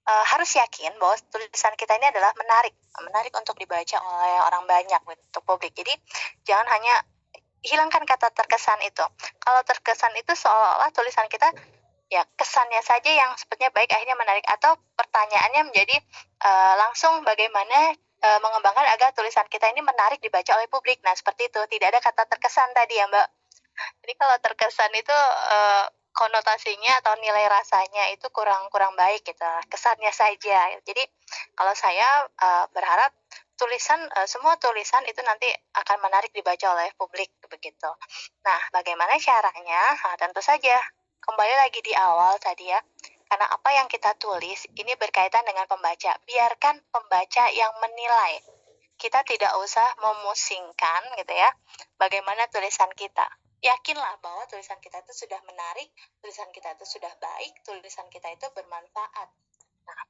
uh, 0.06 0.26
harus 0.32 0.50
yakin 0.56 0.94
bahwa 1.02 1.18
tulisan 1.30 1.74
kita 1.76 1.98
ini 1.98 2.10
adalah 2.10 2.32
menarik 2.38 2.74
menarik 3.02 3.34
untuk 3.36 3.58
dibaca 3.58 3.98
oleh 4.00 4.38
orang 4.48 4.64
banyak 4.70 5.02
untuk 5.06 5.44
publik. 5.44 5.74
Jadi 5.74 5.92
jangan 6.46 6.68
hanya 6.72 7.02
hilangkan 7.62 8.04
kata 8.06 8.34
terkesan 8.34 8.82
itu. 8.82 9.06
Kalau 9.42 9.62
terkesan 9.66 10.14
itu 10.18 10.34
seolah-olah 10.34 10.90
tulisan 10.94 11.30
kita 11.30 11.50
ya 12.12 12.28
kesannya 12.36 12.84
saja 12.84 13.08
yang 13.08 13.32
sepertinya 13.40 13.72
baik 13.72 13.88
akhirnya 13.88 14.20
menarik 14.20 14.44
atau 14.44 14.76
pertanyaannya 15.00 15.72
menjadi 15.72 15.96
uh, 16.44 16.76
langsung 16.76 17.24
bagaimana 17.24 17.96
uh, 18.22 18.40
mengembangkan 18.44 18.86
agar 18.92 19.16
tulisan 19.16 19.48
kita 19.48 19.72
ini 19.72 19.82
menarik 19.82 20.22
dibaca 20.22 20.60
oleh 20.60 20.68
publik. 20.68 21.02
Nah, 21.02 21.16
seperti 21.18 21.50
itu. 21.50 21.62
Tidak 21.72 21.88
ada 21.88 22.04
kata 22.04 22.28
terkesan 22.30 22.76
tadi 22.76 23.00
ya, 23.00 23.08
Mbak. 23.10 23.28
Jadi 24.06 24.14
kalau 24.20 24.36
terkesan 24.44 24.92
itu 24.94 25.16
uh, 25.56 25.86
konotasinya 26.12 27.00
atau 27.02 27.16
nilai 27.24 27.48
rasanya 27.48 28.12
itu 28.12 28.28
kurang 28.30 28.68
kurang 28.70 28.94
baik 28.94 29.24
gitu. 29.26 29.48
Kesannya 29.72 30.12
saja. 30.12 30.70
Jadi 30.84 31.04
kalau 31.56 31.74
saya 31.74 32.28
uh, 32.28 32.66
berharap 32.76 33.16
tulisan 33.56 34.04
uh, 34.20 34.28
semua 34.28 34.60
tulisan 34.60 35.02
itu 35.08 35.24
nanti 35.24 35.48
akan 35.74 35.98
menarik 36.04 36.30
dibaca 36.36 36.76
oleh 36.76 36.92
publik 37.00 37.32
begitu. 37.48 37.90
Nah, 38.44 38.60
bagaimana 38.76 39.18
caranya? 39.18 39.96
Nah, 39.98 40.16
tentu 40.20 40.44
saja 40.44 40.78
kembali 41.22 41.56
lagi 41.62 41.80
di 41.86 41.94
awal 41.94 42.42
tadi 42.42 42.68
ya. 42.68 42.82
Karena 43.30 43.48
apa 43.48 43.70
yang 43.72 43.88
kita 43.88 44.12
tulis 44.20 44.68
ini 44.76 44.92
berkaitan 45.00 45.48
dengan 45.48 45.64
pembaca. 45.70 46.18
Biarkan 46.28 46.84
pembaca 46.92 47.48
yang 47.54 47.72
menilai. 47.80 48.44
Kita 49.00 49.24
tidak 49.24 49.56
usah 49.62 49.88
memusingkan 50.02 51.16
gitu 51.16 51.34
ya. 51.34 51.50
Bagaimana 51.96 52.50
tulisan 52.52 52.92
kita. 52.92 53.26
Yakinlah 53.62 54.18
bahwa 54.26 54.44
tulisan 54.50 54.82
kita 54.82 55.06
itu 55.06 55.14
sudah 55.26 55.38
menarik, 55.46 55.94
tulisan 56.18 56.50
kita 56.50 56.74
itu 56.74 56.98
sudah 56.98 57.14
baik, 57.22 57.62
tulisan 57.62 58.10
kita 58.10 58.34
itu 58.34 58.50
bermanfaat. 58.58 59.30
Nah, 59.86 60.02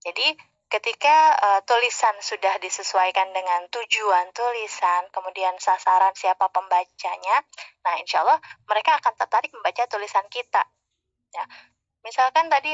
jadi 0.00 0.32
ketika 0.70 1.34
uh, 1.34 1.60
tulisan 1.66 2.14
sudah 2.22 2.56
disesuaikan 2.62 3.34
dengan 3.34 3.66
tujuan 3.74 4.30
tulisan, 4.30 5.10
kemudian 5.10 5.58
sasaran 5.58 6.14
siapa 6.14 6.46
pembacanya, 6.54 7.42
nah 7.82 7.98
insya 7.98 8.22
Allah 8.22 8.38
mereka 8.70 8.96
akan 9.02 9.18
tertarik 9.18 9.50
membaca 9.50 9.82
tulisan 9.90 10.24
kita. 10.30 10.62
Ya, 11.34 11.44
misalkan 12.06 12.46
tadi 12.46 12.70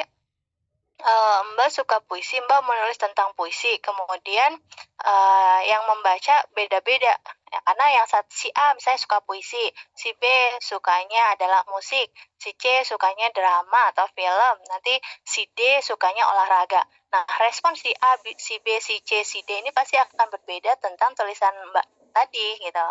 uh, 1.00 1.40
Mbak 1.56 1.70
suka 1.72 1.96
puisi, 2.04 2.36
Mbak 2.36 2.60
menulis 2.68 3.00
tentang 3.00 3.32
puisi, 3.32 3.80
kemudian 3.80 4.60
uh, 5.00 5.60
yang 5.64 5.88
membaca 5.88 6.44
beda-beda. 6.52 7.16
Ya, 7.46 7.62
karena 7.62 7.86
yang 7.94 8.06
saat 8.10 8.26
si 8.34 8.50
A 8.50 8.74
misalnya 8.74 8.98
suka 8.98 9.22
puisi, 9.22 9.70
si 9.94 10.10
B 10.18 10.24
sukanya 10.58 11.38
adalah 11.38 11.62
musik, 11.70 12.10
si 12.42 12.50
C 12.58 12.82
sukanya 12.82 13.30
drama 13.30 13.94
atau 13.94 14.02
film, 14.18 14.56
nanti 14.66 14.98
si 15.22 15.46
D 15.54 15.78
sukanya 15.78 16.26
olahraga. 16.26 16.82
Nah, 17.14 17.22
respon 17.38 17.78
si 17.78 17.94
A, 18.02 18.18
si 18.34 18.58
B, 18.58 18.82
si 18.82 18.98
C, 19.06 19.22
si 19.22 19.46
D 19.46 19.62
ini 19.62 19.70
pasti 19.70 19.94
akan 19.94 20.26
berbeda 20.26 20.74
tentang 20.82 21.14
tulisan 21.14 21.54
Mbak 21.70 21.86
tadi 22.10 22.58
gitu. 22.66 22.86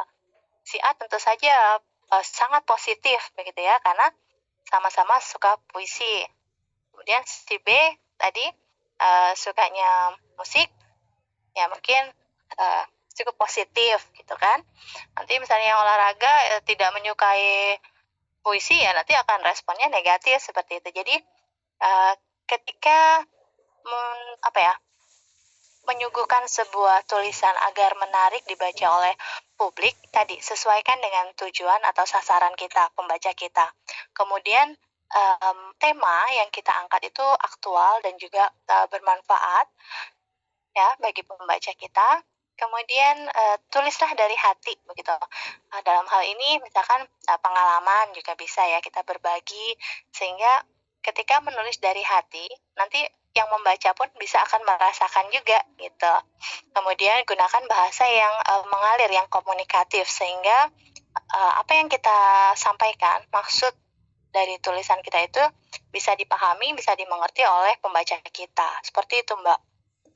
Si 0.63 0.79
A 0.79 0.95
tentu 0.95 1.19
saja 1.19 1.75
uh, 2.15 2.23
sangat 2.23 2.63
positif 2.63 3.35
begitu 3.35 3.59
ya, 3.59 3.75
karena 3.83 4.07
sama-sama 4.71 5.19
suka 5.19 5.59
puisi. 5.67 6.23
Kemudian 6.95 7.27
si 7.27 7.59
B 7.59 7.75
tadi 8.15 8.47
uh, 9.03 9.35
sukanya 9.35 10.15
musik, 10.39 10.71
ya 11.51 11.67
mungkin 11.67 12.07
uh, 12.55 12.83
cukup 13.15 13.35
positif 13.39 13.97
gitu 14.13 14.35
kan. 14.35 14.61
Nanti 15.15 15.39
misalnya 15.39 15.79
olahraga 15.79 16.33
eh, 16.55 16.61
tidak 16.67 16.91
menyukai 16.93 17.79
puisi 18.45 18.77
ya 18.77 18.93
nanti 18.93 19.17
akan 19.17 19.41
responnya 19.41 19.89
negatif 19.89 20.37
seperti 20.37 20.77
itu. 20.77 21.01
Jadi 21.01 21.15
uh, 21.81 22.13
ketika 22.45 23.25
men, 23.81 24.19
apa 24.45 24.59
ya 24.61 24.73
menyuguhkan 25.85 26.45
sebuah 26.49 27.05
tulisan 27.09 27.53
agar 27.69 27.93
menarik 27.97 28.41
dibaca 28.45 28.85
oleh 29.01 29.13
publik 29.53 29.93
tadi 30.09 30.37
sesuaikan 30.41 30.97
dengan 30.97 31.29
tujuan 31.37 31.81
atau 31.89 32.05
sasaran 32.05 32.53
kita 32.57 32.89
pembaca 32.97 33.31
kita. 33.37 33.65
Kemudian 34.13 34.73
um, 35.13 35.59
tema 35.77 36.25
yang 36.33 36.49
kita 36.49 36.73
angkat 36.73 37.13
itu 37.13 37.25
aktual 37.37 38.01
dan 38.01 38.17
juga 38.17 38.49
uh, 38.49 38.89
bermanfaat 38.89 39.67
ya 40.75 40.89
bagi 40.99 41.21
pembaca 41.23 41.71
kita 41.77 42.09
Kemudian 42.55 43.27
uh, 43.27 43.57
tulislah 43.67 44.11
dari 44.15 44.35
hati 44.35 44.75
begitu. 44.87 45.11
Uh, 45.71 45.81
dalam 45.83 46.07
hal 46.07 46.23
ini 46.23 46.59
misalkan 46.63 47.03
uh, 47.03 47.39
pengalaman 47.43 48.15
juga 48.15 48.33
bisa 48.39 48.63
ya 48.63 48.79
kita 48.79 49.03
berbagi 49.03 49.75
sehingga 50.11 50.63
ketika 51.03 51.43
menulis 51.43 51.77
dari 51.77 52.01
hati 52.01 52.47
nanti 52.79 53.03
yang 53.35 53.51
membaca 53.51 53.91
pun 53.93 54.07
bisa 54.15 54.39
akan 54.47 54.63
merasakan 54.63 55.27
juga 55.27 55.59
gitu. 55.75 56.13
Kemudian 56.71 57.27
gunakan 57.27 57.63
bahasa 57.67 58.07
yang 58.07 58.31
uh, 58.47 58.63
mengalir, 58.71 59.11
yang 59.11 59.27
komunikatif 59.27 60.07
sehingga 60.07 60.71
uh, 61.35 61.53
apa 61.59 61.75
yang 61.75 61.91
kita 61.91 62.51
sampaikan, 62.55 63.27
maksud 63.35 63.75
dari 64.31 64.55
tulisan 64.63 64.99
kita 65.03 65.19
itu 65.23 65.43
bisa 65.91 66.15
dipahami, 66.15 66.75
bisa 66.75 66.95
dimengerti 66.95 67.43
oleh 67.43 67.75
pembaca 67.79 68.15
kita. 68.19 68.69
Seperti 68.83 69.23
itu, 69.23 69.35
Mbak. 69.35 69.74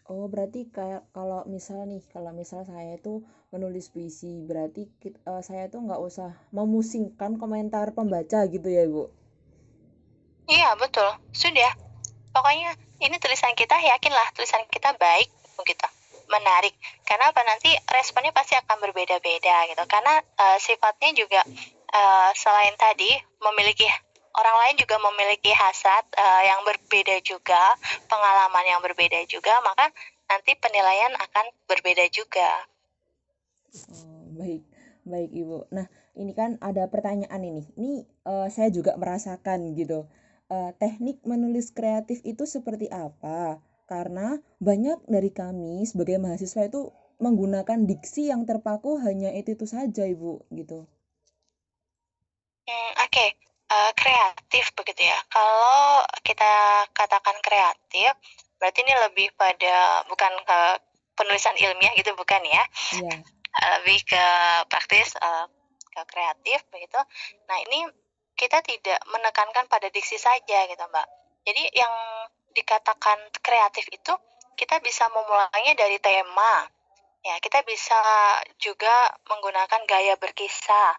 Oh, 0.09 0.25
berarti 0.25 0.65
kayak 0.73 1.05
kalau 1.13 1.45
misal 1.45 1.85
nih, 1.85 2.01
kalau 2.09 2.33
misal 2.33 2.65
saya 2.65 2.97
itu 2.97 3.21
menulis 3.53 3.93
puisi, 3.93 4.41
berarti 4.41 4.89
kita, 4.97 5.21
uh, 5.29 5.45
saya 5.45 5.69
tuh 5.69 5.85
nggak 5.85 6.01
usah 6.01 6.33
memusingkan 6.49 7.37
komentar 7.37 7.93
pembaca 7.93 8.41
gitu 8.49 8.65
ya, 8.73 8.89
Bu? 8.89 9.13
Iya, 10.49 10.73
betul. 10.81 11.05
Sudah. 11.29 11.77
Pokoknya 12.33 12.73
ini 13.05 13.21
tulisan 13.21 13.53
kita, 13.53 13.77
yakinlah 13.77 14.33
tulisan 14.33 14.65
kita 14.73 14.97
baik, 14.97 15.29
begitu. 15.61 15.85
Menarik. 16.25 16.73
Karena 17.05 17.29
apa 17.29 17.45
nanti 17.45 17.69
responnya 17.93 18.33
pasti 18.33 18.57
akan 18.57 18.81
berbeda-beda 18.81 19.69
gitu. 19.69 19.83
Karena 19.85 20.17
uh, 20.41 20.57
sifatnya 20.57 21.13
juga 21.13 21.45
uh, 21.93 22.33
selain 22.33 22.73
tadi 22.81 23.13
memiliki 23.45 23.85
orang 24.37 24.55
lain 24.65 24.75
juga 24.77 24.95
memiliki 25.01 25.51
hasad 25.51 26.05
uh, 26.13 26.41
yang 26.45 26.61
berbeda 26.61 27.17
juga, 27.25 27.75
pengalaman 28.05 28.65
yang 28.67 28.81
berbeda 28.83 29.25
juga, 29.25 29.57
maka 29.65 29.89
nanti 30.29 30.53
penilaian 30.57 31.13
akan 31.17 31.45
berbeda 31.65 32.05
juga. 32.13 32.49
Oh, 33.89 34.29
baik, 34.37 34.63
baik 35.05 35.31
Ibu. 35.33 35.69
Nah, 35.73 35.89
ini 36.17 36.33
kan 36.37 36.61
ada 36.61 36.85
pertanyaan 36.89 37.41
ini. 37.41 37.63
Ini 37.77 37.93
uh, 38.29 38.47
saya 38.53 38.69
juga 38.69 38.97
merasakan 38.97 39.73
gitu. 39.73 40.05
Uh, 40.49 40.73
teknik 40.81 41.21
menulis 41.25 41.69
kreatif 41.73 42.21
itu 42.25 42.45
seperti 42.45 42.89
apa? 42.89 43.61
Karena 43.85 44.37
banyak 44.61 45.05
dari 45.09 45.33
kami 45.33 45.85
sebagai 45.85 46.21
mahasiswa 46.21 46.69
itu 46.69 46.93
menggunakan 47.19 47.85
diksi 47.85 48.29
yang 48.29 48.45
terpaku 48.45 49.01
hanya 49.01 49.33
itu 49.33 49.57
itu 49.57 49.65
saja, 49.65 50.05
Ibu, 50.05 50.45
gitu. 50.53 50.85
Hmm, 52.69 52.91
Oke, 53.01 53.09
okay 53.09 53.48
uh, 53.69 53.91
kreatif 53.95 54.73
begitu 54.73 55.07
ya. 55.07 55.17
Kalau 55.29 56.03
kita 56.25 56.85
katakan 56.91 57.37
kreatif, 57.45 58.11
berarti 58.57 58.79
ini 58.83 58.93
lebih 59.07 59.27
pada 59.37 60.03
bukan 60.09 60.33
ke 60.43 60.59
penulisan 61.15 61.55
ilmiah 61.55 61.93
gitu 61.95 62.11
bukan 62.17 62.41
ya? 62.43 62.63
Iya. 62.97 63.15
Uh, 63.49 63.69
lebih 63.81 63.99
ke 64.05 64.25
praktis, 64.69 65.13
uh, 65.21 65.45
ke 65.89 66.01
kreatif 66.09 66.65
begitu. 66.73 66.99
Nah 67.49 67.57
ini 67.69 67.89
kita 68.39 68.63
tidak 68.63 68.99
menekankan 69.11 69.67
pada 69.67 69.91
diksi 69.91 70.15
saja 70.15 70.63
gitu 70.69 70.83
mbak. 70.87 71.07
Jadi 71.43 71.63
yang 71.75 71.93
dikatakan 72.55 73.19
kreatif 73.43 73.87
itu 73.91 74.13
kita 74.55 74.79
bisa 74.83 75.07
memulainya 75.11 75.75
dari 75.75 75.99
tema. 75.99 76.67
Ya, 77.19 77.35
kita 77.43 77.67
bisa 77.67 77.99
juga 78.63 79.11
menggunakan 79.27 79.83
gaya 79.83 80.15
berkisah 80.15 80.95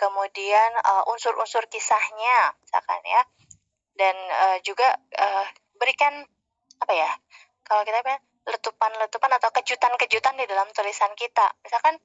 kemudian 0.00 0.72
uh, 0.80 1.04
unsur-unsur 1.12 1.68
kisahnya 1.68 2.56
misalkan 2.64 3.00
ya. 3.04 3.22
Dan 3.92 4.16
uh, 4.16 4.56
juga 4.64 4.96
uh, 4.96 5.44
berikan 5.76 6.24
apa 6.80 6.92
ya 6.96 7.12
kalau 7.68 7.84
kita 7.84 8.00
bilang 8.00 8.24
letupan-letupan 8.48 9.30
atau 9.36 9.52
kejutan-kejutan 9.52 10.40
di 10.40 10.48
dalam 10.48 10.64
tulisan 10.72 11.12
kita. 11.12 11.52
Misalkan 11.60 12.00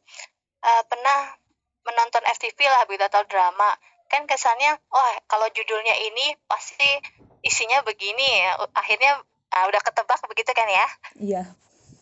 uh, 0.67 0.83
pernah 0.91 1.39
menonton 1.87 2.27
FTV 2.35 2.67
lah 2.67 2.83
begitu 2.83 3.07
atau 3.07 3.23
drama. 3.23 3.71
Kan 4.11 4.27
kesannya 4.27 4.75
oh 4.91 5.11
kalau 5.31 5.47
judulnya 5.55 5.95
ini 6.03 6.35
pasti 6.51 6.99
isinya 7.47 7.79
begini 7.87 8.43
ya. 8.43 8.59
Akhirnya 8.75 9.23
uh, 9.55 9.65
udah 9.71 9.79
ketebak 9.79 10.19
begitu 10.27 10.51
kan 10.51 10.67
ya? 10.67 10.87
Iya. 11.15 11.43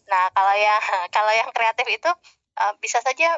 Nah 0.10 0.24
kalau 0.34 0.56
yang 0.58 0.82
kalau 1.14 1.32
yang 1.38 1.50
kreatif 1.54 1.86
itu 1.86 2.10
uh, 2.58 2.74
bisa 2.82 3.00
saja 3.06 3.38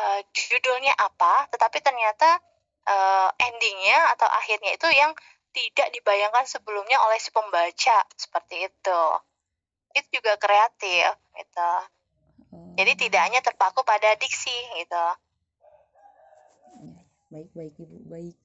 uh, 0.00 0.20
judulnya 0.32 0.96
apa, 0.96 1.44
tetapi 1.52 1.84
ternyata 1.84 2.40
uh, 2.88 3.28
endingnya 3.36 4.16
atau 4.16 4.26
akhirnya 4.26 4.72
itu 4.72 4.88
yang 4.96 5.12
tidak 5.50 5.90
dibayangkan 5.92 6.46
sebelumnya 6.46 6.96
oleh 7.04 7.18
si 7.20 7.28
pembaca 7.34 7.98
seperti 8.16 8.70
itu. 8.70 9.02
Itu 9.92 10.08
juga 10.22 10.38
kreatif, 10.38 11.18
gitu. 11.34 11.72
Jadi 12.78 12.92
tidak 13.06 13.20
hanya 13.26 13.40
terpaku 13.42 13.82
pada 13.82 14.14
diksi, 14.16 14.54
gitu. 14.78 15.06
Baik, 17.30 17.50
baik 17.54 17.74
ibu, 17.82 17.98
baik. 18.06 18.36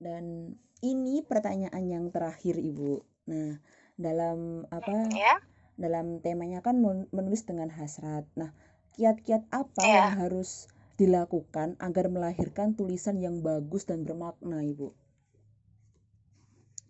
Dan 0.00 0.56
ini 0.84 1.24
pertanyaan 1.24 1.84
yang 1.88 2.04
terakhir 2.12 2.60
ibu. 2.60 3.00
Nah, 3.28 3.56
dalam 3.96 4.68
apa? 4.68 5.08
Ya. 5.16 5.40
Dalam 5.80 6.20
temanya 6.20 6.60
kan 6.60 6.76
menulis 7.08 7.48
dengan 7.48 7.72
hasrat. 7.72 8.28
Nah, 8.36 8.52
kiat-kiat 8.96 9.48
apa 9.50 9.82
yeah. 9.82 10.12
yang 10.12 10.28
harus 10.28 10.68
dilakukan 11.00 11.74
agar 11.80 12.06
melahirkan 12.12 12.76
tulisan 12.76 13.18
yang 13.18 13.40
bagus 13.40 13.88
dan 13.88 14.04
bermakna, 14.04 14.62
Ibu? 14.62 14.92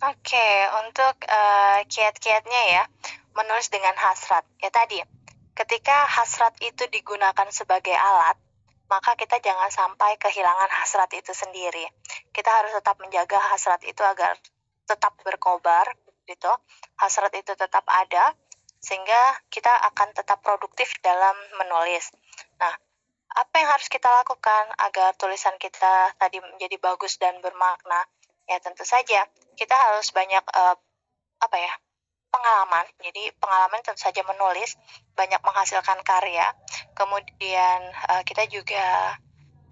Oke, 0.02 0.48
untuk 0.82 1.14
uh, 1.30 1.80
kiat-kiatnya 1.86 2.62
ya, 2.74 2.84
menulis 3.38 3.70
dengan 3.70 3.94
hasrat. 3.94 4.42
Ya 4.58 4.74
tadi, 4.74 4.98
ketika 5.54 6.10
hasrat 6.10 6.58
itu 6.58 6.90
digunakan 6.90 7.46
sebagai 7.54 7.94
alat, 7.94 8.34
maka 8.90 9.14
kita 9.14 9.38
jangan 9.38 9.70
sampai 9.70 10.18
kehilangan 10.18 10.68
hasrat 10.68 11.08
itu 11.14 11.30
sendiri. 11.30 11.86
Kita 12.34 12.50
harus 12.50 12.74
tetap 12.74 12.98
menjaga 12.98 13.38
hasrat 13.54 13.80
itu 13.86 14.02
agar 14.02 14.34
tetap 14.90 15.14
berkobar, 15.22 15.86
gitu. 16.26 16.50
Hasrat 16.98 17.32
itu 17.38 17.54
tetap 17.54 17.86
ada, 17.86 18.34
sehingga 18.82 19.38
kita 19.46 19.70
akan 19.94 20.10
tetap 20.10 20.42
produktif 20.42 20.90
dalam 21.00 21.38
menulis. 21.56 22.10
Nah, 22.58 22.74
apa 23.32 23.54
yang 23.56 23.70
harus 23.72 23.88
kita 23.88 24.10
lakukan 24.10 24.74
agar 24.76 25.14
tulisan 25.16 25.56
kita 25.56 26.12
tadi 26.18 26.42
menjadi 26.42 26.76
bagus 26.82 27.16
dan 27.16 27.38
bermakna? 27.40 28.04
Ya 28.50 28.58
tentu 28.58 28.82
saja 28.82 29.24
kita 29.54 29.72
harus 29.78 30.10
banyak 30.10 30.42
uh, 30.52 30.76
apa 31.40 31.56
ya 31.56 31.72
pengalaman. 32.32 32.84
Jadi 32.98 33.30
pengalaman 33.38 33.80
tentu 33.84 34.02
saja 34.02 34.24
menulis, 34.24 34.74
banyak 35.14 35.38
menghasilkan 35.44 36.00
karya. 36.02 36.50
Kemudian 36.96 37.80
uh, 38.10 38.22
kita 38.26 38.48
juga 38.48 39.16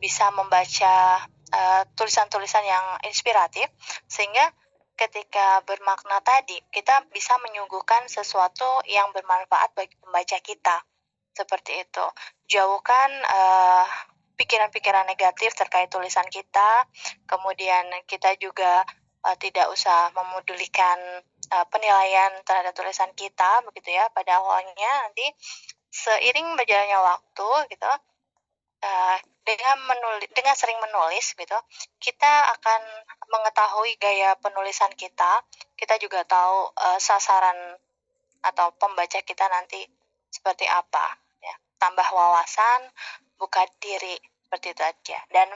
bisa 0.01 0.33
membaca 0.33 1.29
eh, 1.53 1.83
tulisan-tulisan 1.93 2.65
uh, 2.65 2.71
yang 2.73 2.87
inspiratif 3.05 3.69
sehingga 4.09 4.49
ketika 5.01 5.65
bermakna 5.65 6.21
tadi 6.21 6.61
kita 6.69 7.09
bisa 7.09 7.41
menyuguhkan 7.41 8.05
sesuatu 8.05 8.85
yang 8.85 9.09
bermanfaat 9.17 9.73
bagi 9.73 9.97
pembaca 9.97 10.37
kita. 10.45 10.77
Seperti 11.33 11.81
itu. 11.81 12.05
Jauhkan 12.53 13.09
uh, 13.25 13.87
pikiran-pikiran 14.37 15.09
negatif 15.09 15.57
terkait 15.57 15.89
tulisan 15.89 16.29
kita. 16.29 16.85
Kemudian 17.25 17.89
kita 18.05 18.37
juga 18.37 18.85
uh, 19.25 19.37
tidak 19.41 19.73
usah 19.73 20.13
memodulikan 20.13 21.25
uh, 21.49 21.67
penilaian 21.73 22.37
terhadap 22.45 22.77
tulisan 22.77 23.09
kita 23.17 23.65
begitu 23.65 23.97
ya 23.97 24.05
pada 24.13 24.37
awalnya 24.37 24.93
nanti 25.09 25.25
seiring 25.91 26.55
berjalannya 26.55 26.99
waktu 27.03 27.49
gitu 27.73 27.91
uh, 28.83 29.17
dengan 29.45 29.77
menulis 29.89 30.29
dengan 30.37 30.55
sering 30.55 30.79
menulis 30.79 31.35
gitu 31.35 31.59
kita 31.99 32.33
akan 32.59 32.81
mengetahui 33.31 33.97
gaya 33.97 34.37
penulisan 34.39 34.93
kita 34.95 35.43
kita 35.75 35.97
juga 35.99 36.23
tahu 36.29 36.71
uh, 36.77 36.99
sasaran 37.01 37.77
atau 38.41 38.73
pembaca 38.77 39.21
kita 39.21 39.49
nanti 39.49 39.85
seperti 40.31 40.65
apa 40.69 41.19
ya 41.41 41.55
tambah 41.81 42.07
wawasan 42.13 42.89
buka 43.41 43.65
diri 43.81 44.17
seperti 44.47 44.75
itu 44.75 44.83
aja 44.83 45.19
dan 45.31 45.49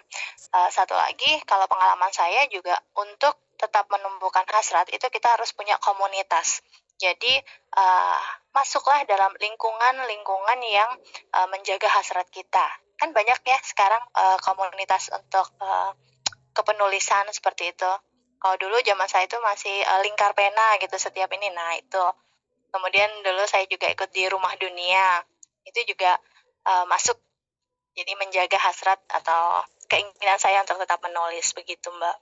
uh, 0.54 0.70
satu 0.70 0.94
lagi 0.94 1.42
kalau 1.44 1.66
pengalaman 1.66 2.10
saya 2.14 2.46
juga 2.48 2.78
untuk 2.98 3.44
tetap 3.64 3.88
menumbuhkan 3.88 4.44
hasrat 4.50 4.90
itu 4.92 5.06
kita 5.08 5.34
harus 5.38 5.54
punya 5.56 5.78
komunitas. 5.80 6.60
Jadi 7.00 7.32
uh, 7.74 8.20
masuklah 8.54 9.02
dalam 9.08 9.34
lingkungan-lingkungan 9.40 10.60
yang 10.62 10.90
uh, 11.34 11.48
menjaga 11.50 11.90
hasrat 11.90 12.28
kita. 12.30 12.83
Kan 13.00 13.10
banyak 13.10 13.38
ya 13.42 13.58
sekarang 13.62 14.02
uh, 14.14 14.38
komunitas 14.40 15.10
untuk 15.10 15.50
uh, 15.60 15.92
kepenulisan 16.54 17.26
seperti 17.34 17.74
itu. 17.74 17.92
Kalau 18.38 18.56
dulu 18.60 18.76
zaman 18.84 19.08
saya 19.08 19.24
itu 19.24 19.40
masih 19.40 19.82
uh, 19.88 20.00
lingkar 20.04 20.36
pena 20.36 20.78
gitu 20.78 20.94
setiap 20.96 21.28
ini. 21.34 21.50
Nah, 21.50 21.74
itu. 21.76 22.04
Kemudian 22.70 23.10
dulu 23.22 23.42
saya 23.46 23.66
juga 23.70 23.90
ikut 23.90 24.10
di 24.10 24.26
Rumah 24.30 24.54
Dunia. 24.58 25.22
Itu 25.66 25.80
juga 25.88 26.18
uh, 26.68 26.84
masuk 26.86 27.18
jadi 27.94 28.12
menjaga 28.18 28.58
hasrat 28.58 28.98
atau 29.06 29.62
keinginan 29.86 30.38
saya 30.42 30.60
untuk 30.66 30.82
tetap 30.82 30.98
menulis 31.02 31.54
begitu, 31.54 31.88
Mbak. 31.94 32.16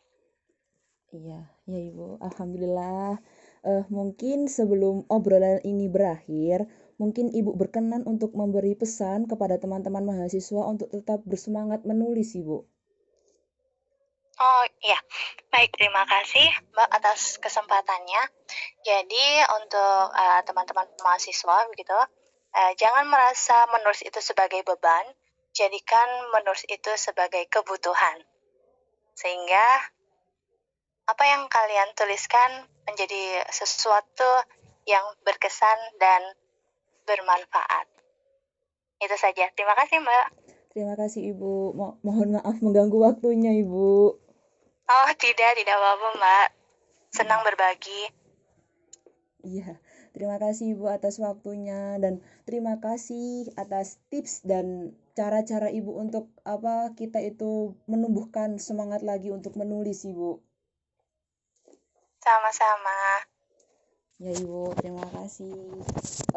Iya, 1.13 1.41
ya 1.69 1.79
Ibu. 1.93 2.21
Alhamdulillah. 2.21 3.21
Uh, 3.63 3.85
mungkin 3.89 4.51
sebelum 4.51 5.07
obrolan 5.07 5.63
ini 5.63 5.87
berakhir, 5.87 6.67
mungkin 7.03 7.35
Ibu 7.35 7.59
berkenan 7.59 8.07
untuk 8.07 8.39
memberi 8.39 8.79
pesan 8.79 9.27
kepada 9.27 9.59
teman-teman 9.59 10.07
mahasiswa 10.07 10.63
untuk 10.63 10.87
tetap 10.95 11.19
bersemangat 11.27 11.83
menulis, 11.83 12.39
Ibu. 12.39 12.63
Oh 14.39 14.65
iya, 14.83 14.99
baik 15.51 15.75
terima 15.75 16.07
kasih 16.07 16.47
Mbak 16.75 16.89
atas 16.95 17.43
kesempatannya. 17.43 18.23
Jadi 18.87 19.27
untuk 19.59 20.15
uh, 20.15 20.41
teman-teman 20.47 20.87
mahasiswa 21.03 21.67
begitu, 21.75 21.99
uh, 22.55 22.73
jangan 22.79 23.11
merasa 23.11 23.67
menulis 23.75 24.07
itu 24.07 24.19
sebagai 24.23 24.63
beban, 24.63 25.05
jadikan 25.55 26.07
menulis 26.35 26.67
itu 26.71 26.91
sebagai 26.95 27.47
kebutuhan. 27.51 28.19
Sehingga 29.19 29.67
apa 31.07 31.25
yang 31.27 31.51
kalian 31.51 31.91
tuliskan 31.99 32.67
menjadi 32.87 33.47
sesuatu 33.51 34.47
yang 34.87 35.03
berkesan 35.23 35.79
dan 36.03 36.23
bermanfaat. 37.05 37.87
Itu 39.03 39.17
saja. 39.19 39.51
Terima 39.59 39.75
kasih, 39.75 39.99
Mbak. 40.03 40.27
Terima 40.73 40.95
kasih, 40.97 41.37
Ibu. 41.37 41.77
Mo 41.77 42.01
mohon 42.07 42.39
maaf 42.39 42.63
mengganggu 42.63 42.97
waktunya, 42.97 43.53
Ibu. 43.61 43.93
Oh, 44.89 45.11
tidak, 45.19 45.59
tidak 45.59 45.77
apa-apa, 45.77 46.09
Mbak. 46.17 46.49
Senang 47.13 47.45
berbagi. 47.45 48.23
Iya, 49.43 49.75
terima 50.15 50.39
kasih 50.39 50.79
Ibu 50.79 50.87
atas 50.87 51.19
waktunya 51.19 51.99
dan 51.99 52.23
terima 52.47 52.79
kasih 52.79 53.51
atas 53.59 53.99
tips 54.07 54.47
dan 54.47 54.95
cara-cara 55.19 55.67
Ibu 55.67 55.99
untuk 55.99 56.31
apa 56.47 56.95
kita 56.95 57.19
itu 57.19 57.75
menumbuhkan 57.91 58.63
semangat 58.63 59.03
lagi 59.03 59.35
untuk 59.35 59.59
menulis, 59.59 60.07
Ibu. 60.07 60.39
Sama-sama 62.23 63.32
ya 64.23 64.31
ibu 64.39 64.71
terima 64.79 65.03
kasih 65.11 65.51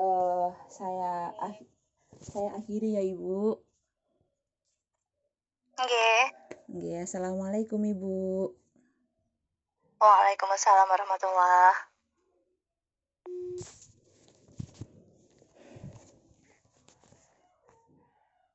uh, 0.01 0.49
saya 0.73 1.29
ah 1.37 1.53
saya 2.17 2.57
akhiri 2.57 2.97
ya 2.97 3.03
ibu 3.05 3.61
Enggak. 5.75 6.55
Enggak. 6.71 7.03
assalamualaikum 7.03 7.83
ibu. 7.83 8.47
Waalaikumsalam 9.99 10.87
warahmatullahi. 10.87 11.75